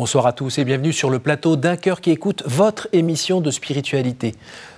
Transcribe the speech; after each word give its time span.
Bonsoir 0.00 0.24
à 0.24 0.32
tous 0.32 0.56
et 0.56 0.64
bienvenue 0.64 0.94
sur 0.94 1.10
le 1.10 1.18
plateau 1.18 1.56
d'un 1.56 1.76
cœur 1.76 2.00
qui 2.00 2.10
écoute 2.10 2.42
votre 2.46 2.88
émission 2.94 3.42
de 3.42 3.50
spiritualité. 3.50 4.34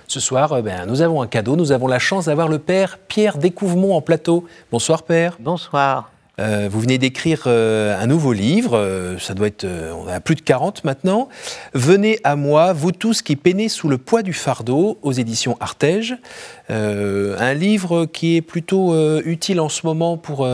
Ce 0.09 0.19
soir, 0.19 0.51
euh, 0.51 0.61
ben, 0.61 0.85
nous 0.85 1.01
avons 1.01 1.21
un 1.21 1.27
cadeau, 1.27 1.55
nous 1.55 1.71
avons 1.71 1.87
la 1.87 1.97
chance 1.97 2.25
d'avoir 2.25 2.49
le 2.49 2.59
Père 2.59 2.97
Pierre 3.07 3.37
Découvemont 3.37 3.95
en 3.95 4.01
plateau. 4.01 4.43
Bonsoir 4.69 5.03
Père. 5.03 5.37
Bonsoir. 5.39 6.11
Euh, 6.41 6.67
vous 6.69 6.81
venez 6.81 6.97
d'écrire 6.97 7.43
euh, 7.47 7.97
un 7.97 8.05
nouveau 8.05 8.33
livre, 8.33 9.15
ça 9.17 9.33
doit 9.33 9.47
être, 9.47 9.65
on 9.65 10.09
a 10.09 10.19
plus 10.19 10.35
de 10.35 10.41
40 10.41 10.83
maintenant. 10.83 11.29
Venez 11.73 12.19
à 12.25 12.35
moi, 12.35 12.73
vous 12.73 12.91
tous 12.91 13.21
qui 13.21 13.37
peinez 13.37 13.69
sous 13.69 13.87
le 13.87 13.97
poids 13.97 14.23
du 14.23 14.33
fardeau, 14.33 14.99
aux 15.03 15.13
éditions 15.13 15.55
Artege. 15.61 16.17
un 16.67 17.53
livre 17.53 18.07
qui 18.07 18.35
est 18.35 18.41
plutôt 18.41 18.93
utile 19.21 19.61
en 19.61 19.69
ce 19.69 19.85
moment 19.85 20.17
pour 20.17 20.45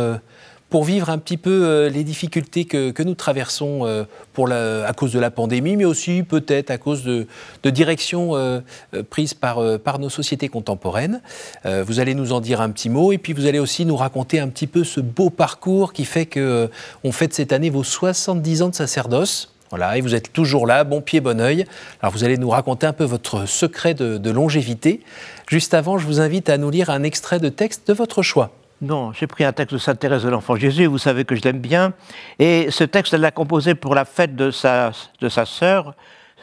pour 0.69 0.83
vivre 0.83 1.09
un 1.09 1.17
petit 1.17 1.37
peu 1.37 1.65
euh, 1.65 1.89
les 1.89 2.03
difficultés 2.03 2.65
que, 2.65 3.03
nous 3.03 3.15
traversons 3.15 3.85
euh, 3.85 4.85
à 4.87 4.93
cause 4.93 5.11
de 5.11 5.19
la 5.19 5.31
pandémie, 5.31 5.75
mais 5.75 5.85
aussi 5.85 6.23
peut-être 6.23 6.69
à 6.69 6.77
cause 6.77 7.03
de, 7.03 7.27
directions 7.69 8.35
euh, 8.35 8.61
prises 9.09 9.33
par, 9.33 9.59
nos 9.99 10.09
sociétés 10.09 10.47
contemporaines. 10.49 11.21
vous 11.65 11.99
allez 11.99 12.13
nous 12.13 12.31
en 12.31 12.39
dire 12.39 12.61
un 12.61 12.69
petit 12.69 12.89
mot 12.89 13.11
et 13.11 13.17
puis 13.17 13.33
vous 13.33 13.47
allez 13.47 13.59
aussi 13.59 13.85
nous 13.85 13.95
raconter 13.95 14.39
un 14.39 14.47
petit 14.47 14.67
peu 14.67 14.83
ce 14.83 14.99
beau 14.99 15.29
parcours 15.29 15.93
qui 15.93 16.05
fait 16.05 16.25
qu'on 16.25 16.69
on 17.03 17.11
fête 17.11 17.33
cette 17.33 17.51
année 17.51 17.69
vos 17.69 17.83
70 17.83 18.61
ans 18.61 18.69
de 18.69 18.75
sacerdoce. 18.75 19.53
Voilà, 19.71 19.97
et 19.97 20.01
vous 20.01 20.15
êtes 20.15 20.31
toujours 20.31 20.65
là, 20.65 20.83
bon 20.83 21.01
pied, 21.01 21.19
bon 21.19 21.39
oeil. 21.41 21.65
Alors 22.01 22.13
vous 22.13 22.23
allez 22.23 22.37
nous 22.37 22.49
raconter 22.49 22.87
un 22.87 22.93
peu 22.93 23.03
votre 23.03 23.47
secret 23.47 23.93
de 23.93 24.29
longévité. 24.29 25.01
Juste 25.47 25.73
avant, 25.73 25.97
je 25.97 26.05
vous 26.05 26.21
invite 26.21 26.49
à 26.49 26.57
nous 26.57 26.69
lire 26.69 26.89
un 26.89 27.03
extrait 27.03 27.39
de 27.39 27.49
texte 27.49 27.87
de 27.87 27.93
votre 27.93 28.21
choix. 28.21 28.51
Non, 28.81 29.11
j'ai 29.11 29.27
pris 29.27 29.43
un 29.43 29.51
texte 29.51 29.73
de 29.73 29.77
Sainte 29.77 29.99
Thérèse 29.99 30.23
de 30.23 30.29
l'Enfant 30.29 30.55
Jésus, 30.55 30.85
vous 30.85 30.97
savez 30.97 31.25
que 31.25 31.35
je 31.35 31.41
l'aime 31.41 31.59
bien. 31.59 31.91
Et 32.39 32.71
ce 32.71 32.85
texte, 32.85 33.13
elle 33.13 33.19
l'a 33.19 33.31
composé 33.31 33.75
pour 33.75 33.93
la 33.93 34.05
fête 34.05 34.37
de 34.37 34.51
sa, 34.51 34.93
de 35.19 35.27
sœur, 35.27 35.95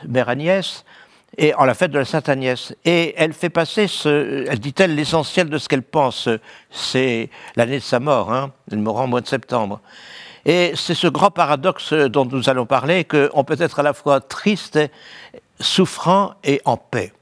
mère 0.07 0.29
Agnès, 0.29 0.85
et 1.39 1.55
en 1.55 1.65
la 1.65 1.73
fête 1.73 1.93
de 1.93 1.99
la 1.99 2.05
Sainte 2.05 2.29
Agnès. 2.29 2.75
Et 2.85 3.15
elle 3.17 3.33
fait 3.33 3.49
passer, 3.49 3.87
ce, 3.87 4.45
elle 4.51 4.59
dit-elle, 4.59 4.95
l'essentiel 4.95 5.49
de 5.49 5.57
ce 5.57 5.67
qu'elle 5.67 5.83
pense. 5.83 6.29
C'est 6.71 7.31
l'année 7.57 7.79
de 7.79 7.83
sa 7.83 8.01
mort, 8.01 8.31
hein. 8.31 8.53
elle 8.71 8.79
mourra 8.81 9.05
en 9.05 9.07
mois 9.07 9.23
de 9.23 9.29
septembre. 9.29 9.81
Et 10.45 10.73
c'est 10.77 10.95
ce 10.95 11.07
grand 11.07 11.31
paradoxe 11.31 11.95
dont 11.95 12.27
nous 12.27 12.51
allons 12.51 12.67
parler, 12.67 13.05
qu'on 13.05 13.45
peut 13.45 13.57
être 13.59 13.81
à 13.81 13.83
la 13.83 13.95
fois 13.95 14.21
triste, 14.21 14.79
souffrant 15.59 16.35
et 16.45 16.61
en 16.67 16.77
paix. 16.77 17.15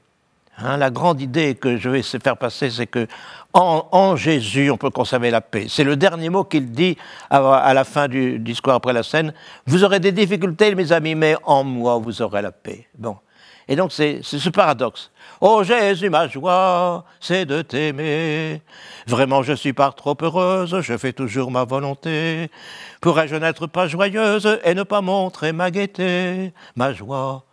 Hein, 0.57 0.77
la 0.77 0.89
grande 0.89 1.19
idée 1.19 1.55
que 1.55 1.77
je 1.77 1.89
vais 1.89 2.01
faire 2.01 2.37
passer, 2.37 2.69
c'est 2.69 2.87
que 2.87 3.07
en, 3.55 4.15
Jésus, 4.17 4.69
on 4.69 4.77
peut 4.77 4.89
conserver 4.89 5.31
la 5.31 5.41
paix. 5.41 5.67
C'est 5.69 5.85
le 5.85 5.95
dernier 5.95 6.29
mot 6.29 6.43
qu'il 6.43 6.71
dit 6.71 6.97
à, 7.29 7.73
la 7.73 7.83
fin 7.85 8.07
du 8.07 8.37
discours 8.37 8.73
après 8.73 8.91
la 8.91 9.03
scène. 9.03 9.33
Vous 9.65 9.83
aurez 9.83 9.99
des 9.99 10.11
difficultés, 10.11 10.75
mes 10.75 10.91
amis, 10.91 11.15
mais 11.15 11.35
en 11.43 11.63
moi, 11.63 11.97
vous 11.97 12.21
aurez 12.21 12.41
la 12.41 12.51
paix. 12.51 12.87
Bon. 12.97 13.17
Et 13.67 13.75
donc, 13.75 13.91
c'est 13.91 14.21
ce 14.23 14.49
paradoxe. 14.49 15.09
Oh 15.41 15.63
Jésus, 15.63 16.09
ma 16.09 16.27
joie, 16.27 17.05
c'est 17.19 17.45
de 17.45 17.61
t'aimer. 17.61 18.61
Vraiment, 19.07 19.41
je 19.41 19.53
suis 19.53 19.73
pas 19.73 19.91
trop 19.91 20.15
heureuse, 20.21 20.81
je 20.81 20.97
fais 20.97 21.13
toujours 21.13 21.49
ma 21.49 21.63
volonté. 21.63 22.51
Pourrais-je 23.01 23.35
n'être 23.35 23.67
pas 23.67 23.87
joyeuse 23.87 24.59
et 24.63 24.75
ne 24.75 24.83
pas 24.83 25.01
montrer 25.01 25.51
ma 25.51 25.71
gaieté? 25.71 26.53
Ma 26.75 26.93
joie, 26.93 27.43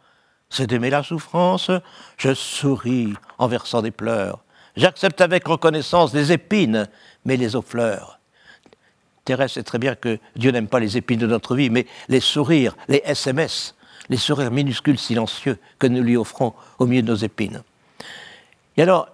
c'est 0.50 0.66
d'aimer 0.66 0.90
la 0.90 1.02
souffrance. 1.02 1.70
Je 2.18 2.34
souris 2.34 3.14
en 3.38 3.46
versant 3.46 3.80
des 3.80 3.90
pleurs. 3.90 4.40
J'accepte 4.76 5.20
avec 5.20 5.46
reconnaissance 5.46 6.14
les 6.14 6.32
épines, 6.32 6.88
mais 7.24 7.36
les 7.36 7.56
aux 7.56 7.62
fleurs. 7.62 8.18
Thérèse 9.24 9.52
sait 9.52 9.62
très 9.62 9.78
bien 9.78 9.94
que 9.94 10.18
Dieu 10.34 10.50
n'aime 10.50 10.68
pas 10.68 10.80
les 10.80 10.96
épines 10.96 11.20
de 11.20 11.26
notre 11.26 11.54
vie, 11.54 11.70
mais 11.70 11.86
les 12.08 12.20
sourires, 12.20 12.76
les 12.88 13.02
SMS, 13.04 13.74
les 14.08 14.16
sourires 14.16 14.50
minuscules, 14.50 14.98
silencieux 14.98 15.58
que 15.78 15.86
nous 15.86 16.02
lui 16.02 16.16
offrons 16.16 16.54
au 16.78 16.86
milieu 16.86 17.02
de 17.02 17.10
nos 17.10 17.16
épines. 17.16 17.62
Et 18.76 18.82
alors, 18.82 19.08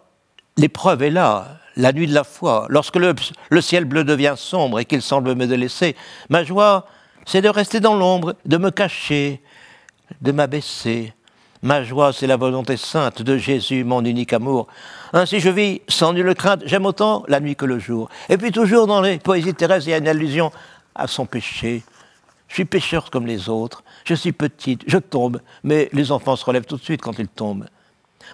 l'épreuve 0.56 1.02
est 1.02 1.10
là, 1.10 1.58
la 1.76 1.92
nuit 1.92 2.06
de 2.06 2.14
la 2.14 2.24
foi, 2.24 2.66
lorsque 2.70 2.96
le, 2.96 3.14
le 3.50 3.60
ciel 3.60 3.84
bleu 3.84 4.04
devient 4.04 4.34
sombre 4.36 4.80
et 4.80 4.84
qu'il 4.84 5.02
semble 5.02 5.34
me 5.34 5.46
délaisser. 5.46 5.94
Ma 6.30 6.42
joie, 6.42 6.86
c'est 7.26 7.42
de 7.42 7.48
rester 7.48 7.80
dans 7.80 7.94
l'ombre, 7.94 8.34
de 8.46 8.56
me 8.56 8.70
cacher, 8.70 9.42
de 10.22 10.32
m'abaisser, 10.32 11.12
Ma 11.62 11.82
joie, 11.82 12.12
c'est 12.12 12.28
la 12.28 12.36
volonté 12.36 12.76
sainte 12.76 13.22
de 13.22 13.36
Jésus, 13.36 13.82
mon 13.82 14.04
unique 14.04 14.32
amour. 14.32 14.68
Ainsi 15.12 15.40
je 15.40 15.50
vis 15.50 15.82
sans 15.88 16.12
nulle 16.12 16.34
crainte, 16.36 16.62
j'aime 16.64 16.86
autant 16.86 17.24
la 17.26 17.40
nuit 17.40 17.56
que 17.56 17.64
le 17.64 17.80
jour. 17.80 18.08
Et 18.28 18.36
puis 18.36 18.52
toujours 18.52 18.86
dans 18.86 19.00
les 19.00 19.18
poésies 19.18 19.52
de 19.52 19.56
Thérèse, 19.56 19.86
il 19.86 19.90
y 19.90 19.94
a 19.94 19.98
une 19.98 20.06
allusion 20.06 20.52
à 20.94 21.08
son 21.08 21.26
péché. 21.26 21.82
Je 22.46 22.54
suis 22.54 22.64
pécheur 22.64 23.10
comme 23.10 23.26
les 23.26 23.48
autres, 23.48 23.82
je 24.04 24.14
suis 24.14 24.32
petite, 24.32 24.82
je 24.86 24.98
tombe, 24.98 25.40
mais 25.64 25.88
les 25.92 26.12
enfants 26.12 26.36
se 26.36 26.44
relèvent 26.44 26.64
tout 26.64 26.76
de 26.76 26.82
suite 26.82 27.02
quand 27.02 27.18
ils 27.18 27.28
tombent. 27.28 27.66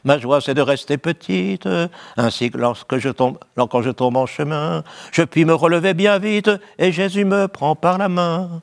Ma 0.02 0.18
joie, 0.18 0.40
c'est 0.40 0.54
de 0.54 0.60
rester 0.60 0.98
petite, 0.98 1.68
ainsi 2.16 2.50
que 2.50 2.58
lorsque 2.58 2.98
je 2.98 3.08
tombe, 3.08 3.38
quand 3.56 3.82
je 3.82 3.90
tombe 3.90 4.16
en 4.16 4.26
chemin, 4.26 4.82
je 5.12 5.22
puis 5.22 5.44
me 5.44 5.54
relever 5.54 5.94
bien 5.94 6.18
vite, 6.18 6.50
et 6.78 6.92
Jésus 6.92 7.24
me 7.24 7.48
prend 7.48 7.74
par 7.74 7.96
la 7.96 8.08
main. 8.08 8.62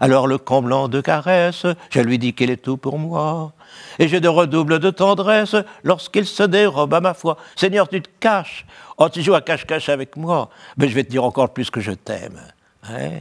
Alors 0.00 0.26
le 0.26 0.38
comblant 0.38 0.88
de 0.88 1.02
caresses, 1.02 1.66
je 1.90 2.00
lui 2.00 2.18
dis 2.18 2.32
qu'il 2.32 2.50
est 2.50 2.62
tout 2.62 2.78
pour 2.78 2.98
moi 2.98 3.52
et 3.98 4.08
je 4.08 4.16
de 4.16 4.28
redouble 4.28 4.78
de 4.78 4.88
tendresse 4.88 5.54
lorsqu'il 5.84 6.26
se 6.26 6.42
dérobe 6.42 6.94
à 6.94 7.00
ma 7.00 7.12
foi. 7.12 7.36
Seigneur, 7.54 7.86
tu 7.86 8.00
te 8.00 8.08
caches. 8.18 8.64
Oh, 8.96 9.10
tu 9.10 9.22
joues 9.22 9.34
à 9.34 9.42
cache-cache 9.42 9.90
avec 9.90 10.16
moi, 10.16 10.48
mais 10.78 10.88
je 10.88 10.94
vais 10.94 11.04
te 11.04 11.10
dire 11.10 11.22
encore 11.22 11.52
plus 11.52 11.70
que 11.70 11.80
je 11.80 11.92
t'aime. 11.92 12.40
Hein? 12.84 13.20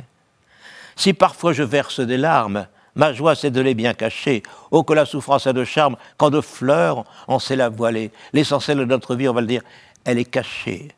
si 0.95 1.13
parfois 1.13 1.53
je 1.53 1.63
verse 1.63 1.99
des 1.99 2.17
larmes, 2.17 2.67
ma 2.95 3.13
joie 3.13 3.35
c'est 3.35 3.51
de 3.51 3.61
les 3.61 3.73
bien 3.73 3.93
cacher. 3.93 4.41
Oh, 4.71 4.83
que 4.83 4.93
la 4.93 5.05
souffrance 5.05 5.47
a 5.47 5.53
de 5.53 5.65
charme, 5.65 5.97
quand 6.17 6.29
de 6.29 6.41
fleurs 6.41 7.03
on 7.27 7.39
sait 7.39 7.57
la 7.57 7.69
voiler. 7.69 8.11
L'essentiel 8.31 8.77
de 8.77 8.85
notre 8.85 9.15
vie, 9.15 9.27
on 9.27 9.33
va 9.33 9.41
le 9.41 9.47
dire, 9.47 9.61
elle 10.05 10.17
est 10.17 10.25
cachée. 10.25 10.89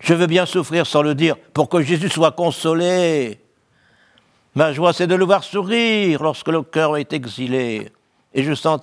Je 0.00 0.14
veux 0.14 0.26
bien 0.26 0.46
souffrir 0.46 0.86
sans 0.86 1.02
le 1.02 1.14
dire 1.14 1.36
pour 1.52 1.68
que 1.68 1.82
Jésus 1.82 2.10
soit 2.10 2.32
consolé. 2.32 3.43
Ma 4.54 4.72
joie, 4.72 4.92
c'est 4.92 5.08
de 5.08 5.14
le 5.16 5.24
voir 5.24 5.42
sourire 5.42 6.22
lorsque 6.22 6.48
le 6.48 6.62
cœur 6.62 6.96
est 6.96 7.12
exilé. 7.12 7.90
Et 8.34 8.42
je 8.44 8.54
sens 8.54 8.80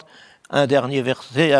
un 0.49 0.67
dernier 0.67 1.01
verset. 1.01 1.53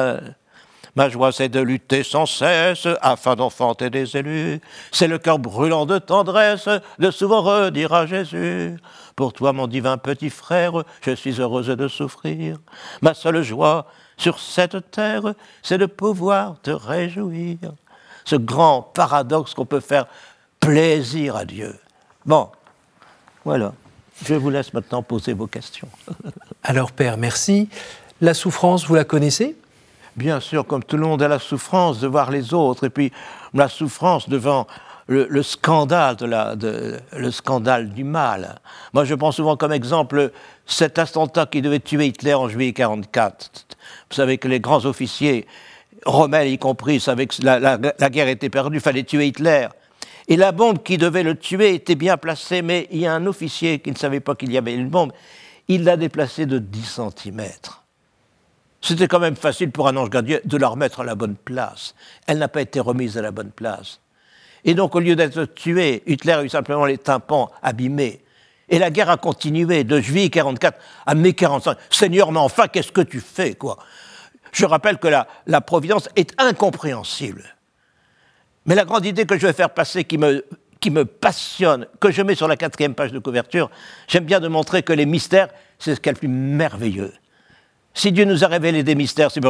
Ma 0.96 1.08
joie, 1.08 1.32
c'est 1.32 1.48
de 1.48 1.62
lutter 1.62 2.04
sans 2.04 2.26
cesse 2.26 2.88
afin 3.02 3.36
d'enfanter 3.36 3.90
des 3.90 4.18
élus. 4.18 4.60
C'est 4.92 5.08
le 5.08 5.18
cœur 5.18 5.40
brûlant 5.40 5.86
de 5.86 5.98
tendresse 5.98 6.68
de 7.00 7.12
souvent 7.12 7.42
redire 7.42 7.94
à 7.94 8.06
Jésus 8.06 8.78
Pour 9.16 9.32
toi, 9.32 9.54
mon 9.54 9.68
divin 9.68 9.98
petit 9.98 10.30
frère, 10.30 10.84
je 11.02 11.12
suis 11.12 11.40
heureuse 11.40 11.68
de 11.68 11.88
souffrir. 11.88 12.58
Ma 13.02 13.14
seule 13.14 13.42
joie 13.42 13.86
sur 14.18 14.40
cette 14.40 14.92
terre, 14.92 15.34
c'est 15.64 15.78
de 15.78 15.86
pouvoir 15.86 16.60
te 16.62 16.72
réjouir. 16.72 17.58
Ce 18.26 18.36
grand 18.36 18.82
paradoxe 18.82 19.54
qu'on 19.54 19.66
peut 19.66 19.80
faire 19.80 20.08
plaisir 20.60 21.38
à 21.38 21.46
Dieu. 21.46 21.80
Bon, 22.26 22.50
voilà. 23.46 23.72
Je 24.26 24.36
vous 24.36 24.50
laisse 24.50 24.74
maintenant 24.74 25.02
poser 25.02 25.34
vos 25.34 25.48
questions. 25.48 25.88
Alors, 26.64 26.92
Père, 26.92 27.18
merci. 27.18 27.70
La 28.22 28.34
souffrance, 28.34 28.86
vous 28.86 28.96
la 28.96 29.04
connaissez? 29.04 29.56
Bien 30.16 30.40
sûr, 30.40 30.66
comme 30.68 30.84
tout 30.84 30.98
le 30.98 31.08
monde 31.08 31.24
a 31.24 31.28
la 31.28 31.40
souffrance 31.40 32.00
de 32.00 32.08
voir 32.08 32.32
les 32.32 32.54
autres, 32.54 32.86
et 32.86 32.90
puis 32.90 33.12
la 33.54 33.68
souffrance 33.68 34.30
devant 34.30 34.68
le, 35.08 35.44
scandale, 35.44 36.16
de 36.18 36.26
la, 36.26 36.56
le 36.56 37.32
scandale 37.32 37.90
du 37.90 38.04
mal. 38.04 38.60
Moi, 38.94 39.06
je 39.06 39.16
prends 39.16 39.32
souvent 39.32 39.58
comme 39.58 39.72
exemple 39.72 40.32
cet 40.66 41.00
attentat 41.00 41.48
qui 41.48 41.62
devait 41.62 41.80
tuer 41.80 42.08
Hitler 42.08 42.34
en 42.34 42.48
juillet 42.48 42.74
1944. 42.78 43.66
Vous 44.10 44.16
savez 44.16 44.38
que 44.38 44.48
les 44.48 44.60
grands 44.60 44.86
officiers, 44.86 45.48
Rommel 46.06 46.48
y 46.48 46.58
compris, 46.58 47.00
savaient 47.00 47.28
que 47.28 47.42
la, 47.44 47.60
la 47.60 48.10
guerre 48.10 48.28
était 48.28 48.50
perdue, 48.50 48.78
il 48.78 48.82
fallait 48.82 49.04
tuer 49.04 49.28
Hitler. 49.28 49.68
Et 50.28 50.36
la 50.36 50.52
bombe 50.52 50.84
qui 50.84 50.98
devait 50.98 51.24
le 51.24 51.36
tuer 51.36 51.74
était 51.74 51.96
bien 51.96 52.18
placée, 52.18 52.62
mais 52.62 52.88
il 52.92 53.00
y 53.00 53.08
a 53.08 53.14
un 53.14 53.26
officier 53.26 53.80
qui 53.80 53.92
ne 53.92 53.98
savait 53.98 54.20
pas 54.20 54.36
qu'il 54.36 54.52
y 54.52 54.58
avait 54.58 54.74
une 54.74 54.90
bombe. 54.90 55.12
Il 55.68 55.84
l'a 55.84 55.98
déplacée 55.98 56.46
de 56.46 56.60
10 56.60 57.00
cm. 57.16 57.42
C'était 58.82 59.08
quand 59.08 59.20
même 59.20 59.36
facile 59.36 59.72
pour 59.72 59.88
un 59.88 59.96
ange 59.96 60.10
gardien 60.10 60.40
de 60.44 60.58
la 60.58 60.68
remettre 60.68 61.02
à 61.02 61.04
la 61.04 61.16
bonne 61.16 61.36
place. 61.36 61.94
Elle 62.28 62.40
n'a 62.40 62.48
pas 62.48 62.62
été 62.62 62.80
remise 62.80 63.18
à 63.18 63.22
la 63.22 63.32
bonne 63.32 63.52
place. 63.52 64.00
Et 64.64 64.74
donc, 64.74 64.96
au 64.96 65.00
lieu 65.00 65.16
d'être 65.16 65.46
tué, 65.46 66.04
Hitler 66.06 66.34
a 66.34 66.44
eu 66.44 66.50
simplement 66.50 66.86
les 66.86 66.98
tympans 66.98 67.52
abîmés. 67.62 68.24
Et 68.70 68.80
la 68.80 68.90
guerre 68.90 69.10
a 69.10 69.18
continué 69.18 69.84
de 69.84 70.00
juillet 70.00 70.30
44 70.30 70.80
à 71.06 71.16
mai 71.16 71.34
45. 71.34 71.78
Seigneur, 71.90 72.32
mais 72.32 72.40
enfin, 72.40 72.68
qu'est-ce 72.68 72.92
que 72.92 73.02
tu 73.02 73.20
fais, 73.20 73.54
quoi? 73.54 73.78
Je 74.52 74.66
rappelle 74.66 74.98
que 74.98 75.08
la, 75.08 75.28
la 75.46 75.62
providence 75.62 76.10
est 76.16 76.34
incompréhensible. 76.40 77.44
Mais 78.66 78.76
la 78.76 78.86
grande 78.86 79.06
idée 79.06 79.26
que 79.26 79.38
je 79.38 79.48
vais 79.48 79.54
faire 79.54 79.72
passer, 79.72 80.04
qui 80.04 80.18
me, 80.18 81.06
passionne, 81.06 81.88
que 82.00 82.12
je 82.12 82.22
mets 82.22 82.36
sur 82.36 82.48
la 82.48 82.58
quatrième 82.58 82.94
page 82.94 83.12
de 83.12 83.20
couverture, 83.20 83.70
j'aime 84.08 84.26
bien 84.26 84.40
de 84.40 84.48
montrer 84.48 84.84
que 84.84 84.94
les 84.94 85.06
mystères, 85.06 85.48
c'est 85.80 85.96
ce 85.96 86.00
qu'il 86.00 86.12
y 86.12 86.16
a 86.16 86.18
plus 86.18 86.28
merveilleux. 86.28 87.14
Si 87.94 88.12
Dieu 88.12 88.26
nous 88.26 88.44
a 88.44 88.48
révélé 88.48 88.84
des 88.84 88.96
mystères, 88.96 89.32
c'est 89.32 89.42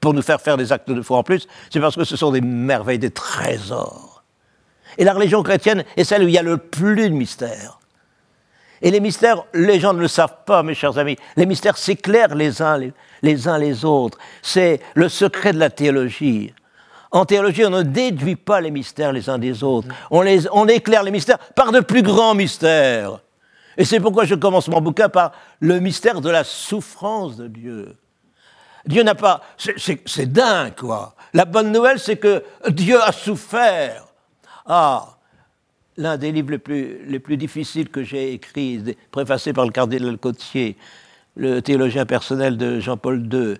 pour 0.00 0.14
nous 0.14 0.22
faire 0.22 0.40
faire 0.40 0.56
des 0.56 0.72
actes 0.72 0.90
de 0.90 1.02
foi 1.02 1.18
en 1.18 1.22
plus, 1.22 1.46
c'est 1.70 1.80
parce 1.80 1.96
que 1.96 2.04
ce 2.04 2.16
sont 2.16 2.30
des 2.30 2.40
merveilles, 2.40 2.98
des 2.98 3.10
trésors. 3.10 4.24
Et 4.98 5.04
la 5.04 5.12
religion 5.12 5.42
chrétienne 5.42 5.84
est 5.96 6.04
celle 6.04 6.24
où 6.24 6.28
il 6.28 6.34
y 6.34 6.38
a 6.38 6.42
le 6.42 6.56
plus 6.56 6.96
de 6.96 7.14
mystères. 7.14 7.80
Et 8.82 8.90
les 8.90 9.00
mystères, 9.00 9.44
les 9.52 9.78
gens 9.78 9.92
ne 9.92 10.00
le 10.00 10.08
savent 10.08 10.44
pas, 10.46 10.62
mes 10.62 10.74
chers 10.74 10.96
amis. 10.98 11.16
Les 11.36 11.46
mystères 11.46 11.76
s'éclairent 11.76 12.34
les 12.34 12.62
uns 12.62 12.78
les, 13.22 13.48
uns 13.48 13.58
les 13.58 13.84
autres. 13.84 14.18
C'est 14.42 14.80
le 14.94 15.08
secret 15.08 15.52
de 15.52 15.58
la 15.58 15.68
théologie. 15.68 16.54
En 17.10 17.24
théologie, 17.24 17.64
on 17.64 17.70
ne 17.70 17.82
déduit 17.82 18.36
pas 18.36 18.60
les 18.60 18.70
mystères 18.70 19.12
les 19.12 19.28
uns 19.28 19.38
des 19.38 19.64
autres. 19.64 19.88
On, 20.10 20.22
les, 20.22 20.48
on 20.52 20.68
éclaire 20.68 21.02
les 21.02 21.10
mystères 21.10 21.38
par 21.38 21.72
de 21.72 21.80
plus 21.80 22.02
grands 22.02 22.34
mystères. 22.34 23.20
Et 23.76 23.84
c'est 23.84 24.00
pourquoi 24.00 24.24
je 24.24 24.34
commence 24.34 24.68
mon 24.68 24.80
bouquin 24.80 25.08
par 25.08 25.32
le 25.58 25.80
mystère 25.80 26.20
de 26.20 26.30
la 26.30 26.44
souffrance 26.44 27.36
de 27.36 27.48
Dieu. 27.48 27.96
Dieu 28.86 29.02
n'a 29.02 29.14
pas. 29.14 29.42
C'est 29.58 30.32
dingue, 30.32 30.74
quoi. 30.76 31.14
La 31.34 31.44
bonne 31.44 31.72
nouvelle, 31.72 31.98
c'est 31.98 32.16
que 32.16 32.42
Dieu 32.68 33.00
a 33.00 33.12
souffert. 33.12 34.06
Ah, 34.66 35.16
l'un 35.96 36.16
des 36.16 36.32
livres 36.32 36.50
les 36.50 36.58
plus, 36.58 37.04
les 37.06 37.18
plus 37.18 37.36
difficiles 37.36 37.88
que 37.88 38.02
j'ai 38.02 38.32
écrit, 38.32 38.96
préfacé 39.10 39.52
par 39.52 39.64
le 39.64 39.70
cardinal 39.70 40.16
Cotier, 40.18 40.76
le 41.36 41.60
théologien 41.60 42.06
personnel 42.06 42.56
de 42.56 42.80
Jean-Paul 42.80 43.28
II. 43.32 43.56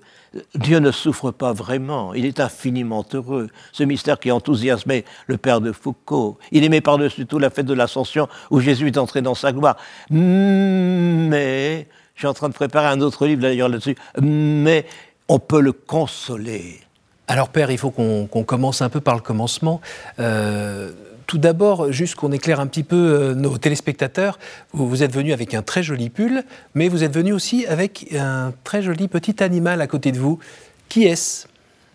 Dieu 0.54 0.78
ne 0.78 0.92
souffre 0.92 1.32
pas 1.32 1.52
vraiment, 1.52 2.14
il 2.14 2.24
est 2.24 2.40
infiniment 2.40 3.04
heureux. 3.12 3.48
Ce 3.72 3.82
mystère 3.82 4.20
qui 4.20 4.30
enthousiasmait 4.30 5.04
le 5.26 5.36
père 5.36 5.60
de 5.60 5.72
Foucault. 5.72 6.38
Il 6.52 6.62
aimait 6.64 6.80
par-dessus 6.80 7.26
tout 7.26 7.38
la 7.38 7.50
fête 7.50 7.66
de 7.66 7.74
l'Ascension 7.74 8.28
où 8.50 8.60
Jésus 8.60 8.86
est 8.86 8.98
entré 8.98 9.22
dans 9.22 9.34
sa 9.34 9.52
gloire. 9.52 9.76
Mais, 10.10 11.88
je 12.14 12.20
suis 12.20 12.28
en 12.28 12.34
train 12.34 12.48
de 12.48 12.54
préparer 12.54 12.86
un 12.86 13.00
autre 13.00 13.26
livre 13.26 13.42
d'ailleurs 13.42 13.68
là-dessus, 13.68 13.96
mais 14.20 14.86
on 15.28 15.38
peut 15.38 15.60
le 15.60 15.72
consoler. 15.72 16.80
Alors 17.26 17.48
Père, 17.48 17.70
il 17.70 17.78
faut 17.78 17.90
qu'on 17.90 18.26
commence 18.44 18.82
un 18.82 18.88
peu 18.88 19.00
par 19.00 19.14
le 19.14 19.20
commencement. 19.20 19.80
Euh, 20.18 20.90
tout 21.30 21.38
d'abord, 21.38 21.92
juste 21.92 22.16
qu'on 22.16 22.32
éclaire 22.32 22.58
un 22.58 22.66
petit 22.66 22.82
peu 22.82 22.96
euh, 22.96 23.34
nos 23.36 23.56
téléspectateurs, 23.56 24.36
vous, 24.72 25.04
êtes 25.04 25.14
venu 25.14 25.32
avec 25.32 25.54
un 25.54 25.62
très 25.62 25.80
joli 25.80 26.10
pull, 26.10 26.42
mais 26.74 26.88
vous 26.88 27.04
êtes 27.04 27.14
venu 27.14 27.32
aussi 27.32 27.64
avec 27.66 28.12
un 28.18 28.52
très 28.64 28.82
joli 28.82 29.06
petit 29.06 29.40
animal 29.40 29.80
à 29.80 29.86
côté 29.86 30.10
de 30.10 30.18
vous. 30.18 30.40
Qui 30.88 31.04
est-ce? 31.04 31.46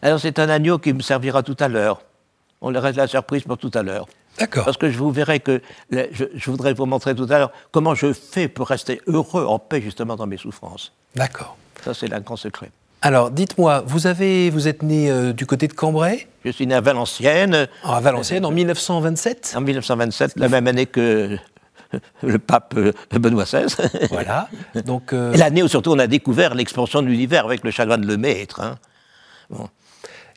Alors 0.02 0.22
c'est 0.22 0.40
un 0.40 0.48
agneau 0.48 0.80
qui 0.80 0.94
me 0.94 1.02
servira 1.02 1.44
tout 1.44 1.58
à 1.60 1.68
l'heure. 1.68 2.02
On 2.62 2.70
le 2.70 2.80
reste 2.80 2.96
la 2.96 3.08
surprise 3.08 3.44
pour 3.44 3.58
tout 3.58 3.72
à 3.74 3.84
l'heure. 3.84 4.08
D'accord. 4.40 4.64
Parce 4.64 4.78
que 4.78 4.90
je 4.90 4.98
vous 4.98 5.12
verrai 5.12 5.42
que 5.42 5.62
je, 5.92 6.24
je 6.34 6.50
voudrais 6.50 6.74
vous 6.74 6.86
montrer 6.86 7.14
tout 7.14 7.28
à 7.30 7.38
l'heure 7.38 7.52
comment 7.74 7.94
je 7.94 8.14
fais 8.14 8.48
pour 8.48 8.70
rester 8.70 9.02
heureux, 9.08 9.44
en 9.44 9.60
paix 9.60 9.82
justement 9.82 10.16
dans 10.16 10.28
mes 10.28 10.38
souffrances. 10.38 10.94
D'accord. 11.14 11.58
Ça 11.84 11.94
c'est 11.94 12.14
un 12.14 12.22
grand 12.22 12.38
secret. 12.38 12.72
Alors, 13.06 13.30
dites-moi, 13.30 13.84
vous, 13.86 14.08
avez, 14.08 14.50
vous 14.50 14.68
êtes 14.68 14.82
né 14.82 15.12
euh, 15.12 15.32
du 15.32 15.46
côté 15.46 15.68
de 15.68 15.74
Cambrai? 15.74 16.28
Je 16.44 16.50
suis 16.50 16.66
né 16.66 16.74
à 16.74 16.82
Valenciennes. 16.82 17.68
Ah, 17.84 17.98
à 17.98 18.00
Valenciennes, 18.00 18.48
en 18.48 18.50
1927 18.50 19.54
En 19.56 19.62
1927, 19.62 20.34
la 20.38 20.50
même 20.50 20.66
année 20.66 20.88
que 20.88 21.38
le 22.24 22.40
pape 22.40 22.74
euh, 22.76 22.94
Benoît 23.12 23.44
XVI. 23.44 23.68
Voilà. 24.10 24.50
Donc, 24.86 25.14
euh, 25.14 25.38
L'année 25.38 25.62
où 25.62 25.68
surtout 25.68 25.92
on 25.92 26.00
a 26.00 26.08
découvert 26.08 26.56
l'expansion 26.56 27.04
de 27.04 27.08
l'univers 27.08 27.46
avec 27.46 27.64
le 27.64 27.70
chagrin 27.70 28.00
de 28.00 28.08
Lemaître. 28.08 28.60
Hein. 28.60 28.80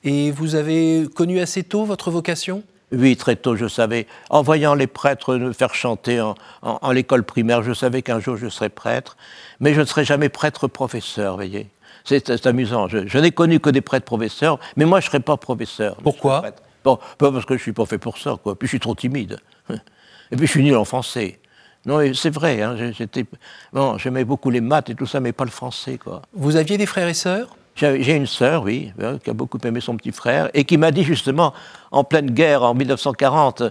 Et 0.04 0.30
vous 0.30 0.54
avez 0.54 1.08
connu 1.16 1.40
assez 1.40 1.62
tôt 1.62 1.86
votre 1.86 2.10
vocation? 2.10 2.62
Oui, 2.92 3.16
très 3.16 3.36
tôt, 3.36 3.56
je 3.56 3.66
savais. 3.66 4.06
En 4.28 4.42
voyant 4.42 4.74
les 4.74 4.86
prêtres 4.86 5.36
me 5.36 5.54
faire 5.54 5.74
chanter 5.74 6.20
en, 6.20 6.34
en 6.60 6.92
l'école 6.92 7.22
primaire, 7.22 7.62
je 7.62 7.72
savais 7.72 8.02
qu'un 8.02 8.20
jour 8.20 8.36
je 8.36 8.50
serais 8.50 8.68
prêtre, 8.68 9.16
mais 9.58 9.72
je 9.72 9.80
ne 9.80 9.86
serais 9.86 10.04
jamais 10.04 10.28
prêtre 10.28 10.68
professeur, 10.68 11.36
voyez. 11.36 11.66
C'est 12.08 12.46
amusant. 12.46 12.88
Je, 12.88 13.18
n'ai 13.18 13.32
connu 13.32 13.60
que 13.60 13.68
des 13.68 13.82
prêtres 13.82 14.06
professeurs, 14.06 14.58
mais 14.76 14.86
moi, 14.86 15.00
je 15.00 15.06
ne 15.06 15.10
serais 15.10 15.20
pas 15.20 15.36
professeur. 15.36 15.96
Pourquoi 15.96 16.42
Bon, 16.84 16.98
pas 17.18 17.30
parce 17.30 17.44
que 17.44 17.54
je 17.54 17.58
ne 17.58 17.62
suis 17.62 17.72
pas 17.72 17.84
fait 17.84 17.98
pour 17.98 18.16
ça, 18.16 18.38
quoi. 18.42 18.58
Puis 18.58 18.66
je 18.66 18.70
suis 18.70 18.80
trop 18.80 18.94
timide. 18.94 19.38
Et 20.30 20.36
puis 20.36 20.46
je 20.46 20.52
suis 20.52 20.62
nul 20.62 20.76
en 20.76 20.84
français. 20.84 21.38
Non, 21.84 22.00
c'est 22.14 22.30
vrai. 22.30 22.62
Hein, 22.62 22.92
j'étais, 22.92 23.26
bon, 23.72 23.98
j'aimais 23.98 24.24
beaucoup 24.24 24.50
les 24.50 24.60
maths 24.60 24.90
et 24.90 24.94
tout 24.94 25.06
ça, 25.06 25.20
mais 25.20 25.32
pas 25.32 25.44
le 25.44 25.50
français, 25.50 25.98
quoi. 25.98 26.22
Vous 26.32 26.56
aviez 26.56 26.78
des 26.78 26.86
frères 26.86 27.08
et 27.08 27.14
sœurs? 27.14 27.56
J'ai 27.76 28.16
une 28.16 28.26
sœur, 28.26 28.64
oui, 28.64 28.92
hein, 29.00 29.18
qui 29.22 29.30
a 29.30 29.32
beaucoup 29.32 29.58
aimé 29.62 29.80
son 29.80 29.96
petit 29.96 30.10
frère, 30.10 30.50
et 30.52 30.64
qui 30.64 30.76
m'a 30.76 30.90
dit 30.90 31.04
justement, 31.04 31.54
en 31.92 32.02
pleine 32.02 32.30
guerre, 32.30 32.64
en 32.64 32.74
1940, 32.74 33.62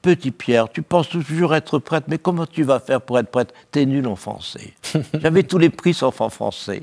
Petit 0.00 0.30
Pierre, 0.30 0.70
tu 0.70 0.82
penses 0.82 1.08
toujours 1.08 1.56
être 1.56 1.80
prêtre, 1.80 2.06
mais 2.08 2.18
comment 2.18 2.46
tu 2.46 2.62
vas 2.62 2.78
faire 2.78 3.00
pour 3.00 3.18
être 3.18 3.30
prêtre 3.30 3.52
T'es 3.72 3.84
nul 3.84 4.06
en 4.06 4.14
français. 4.14 4.72
J'avais 5.20 5.42
tous 5.42 5.58
les 5.58 5.70
prix 5.70 5.92
sauf 5.92 6.20
en 6.20 6.28
français. 6.28 6.82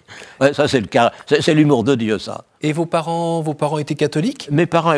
ça, 0.52 0.66
c'est 0.66 0.80
le 0.80 0.88
cas. 0.88 1.12
C'est 1.26 1.54
l'humour 1.54 1.84
de 1.84 1.94
Dieu, 1.94 2.18
ça. 2.18 2.44
Et 2.62 2.72
vos 2.72 2.86
parents, 2.86 3.40
vos 3.40 3.54
parents 3.54 3.78
étaient 3.78 3.94
catholiques? 3.94 4.48
Mes 4.50 4.66
parents 4.66 4.94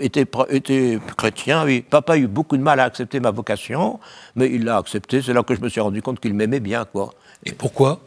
étaient, 0.00 0.26
étaient 0.48 0.98
chrétiens, 1.18 1.64
oui. 1.66 1.82
Papa 1.82 2.14
a 2.14 2.16
eu 2.16 2.26
beaucoup 2.26 2.56
de 2.56 2.62
mal 2.62 2.80
à 2.80 2.84
accepter 2.84 3.20
ma 3.20 3.30
vocation, 3.30 4.00
mais 4.34 4.46
il 4.50 4.64
l'a 4.64 4.78
accepté. 4.78 5.20
C'est 5.20 5.34
là 5.34 5.42
que 5.42 5.54
je 5.54 5.60
me 5.60 5.68
suis 5.68 5.80
rendu 5.80 6.00
compte 6.00 6.20
qu'il 6.20 6.32
m'aimait 6.32 6.60
bien, 6.60 6.86
quoi. 6.86 7.12
Et 7.44 7.52
pourquoi? 7.52 8.00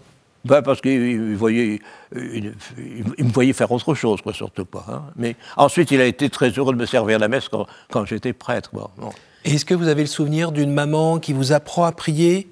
Ben 0.46 0.62
parce 0.62 0.82
qu'il 0.82 1.36
voyait, 1.36 1.80
il, 2.14 2.54
me 3.20 3.32
voyait 3.32 3.54
faire 3.54 3.72
autre 3.72 3.94
chose, 3.94 4.22
quoi, 4.22 4.34
surtout 4.34 4.66
pas. 4.66 4.86
Hein. 4.90 5.04
Mais 5.16 5.36
ensuite, 5.56 5.92
il 5.92 6.02
a 6.02 6.06
été 6.06 6.30
très 6.30 6.50
heureux 6.50 6.74
de 6.74 6.80
me 6.80 6.86
servir 6.86 7.18
la 7.20 7.30
messe 7.30 7.48
quand, 7.48 7.66
quand 7.90 8.06
j'étais 8.06 8.34
prêtre. 8.34 8.72
Bon. 8.74 8.90
Est-ce 9.46 9.66
que 9.66 9.74
vous 9.74 9.88
avez 9.88 10.02
le 10.02 10.08
souvenir 10.08 10.52
d'une 10.52 10.74
maman 10.74 11.20
qui 11.20 11.34
vous 11.34 11.54
apprend 11.54 11.86
à 11.86 11.92
prier? 11.92 12.50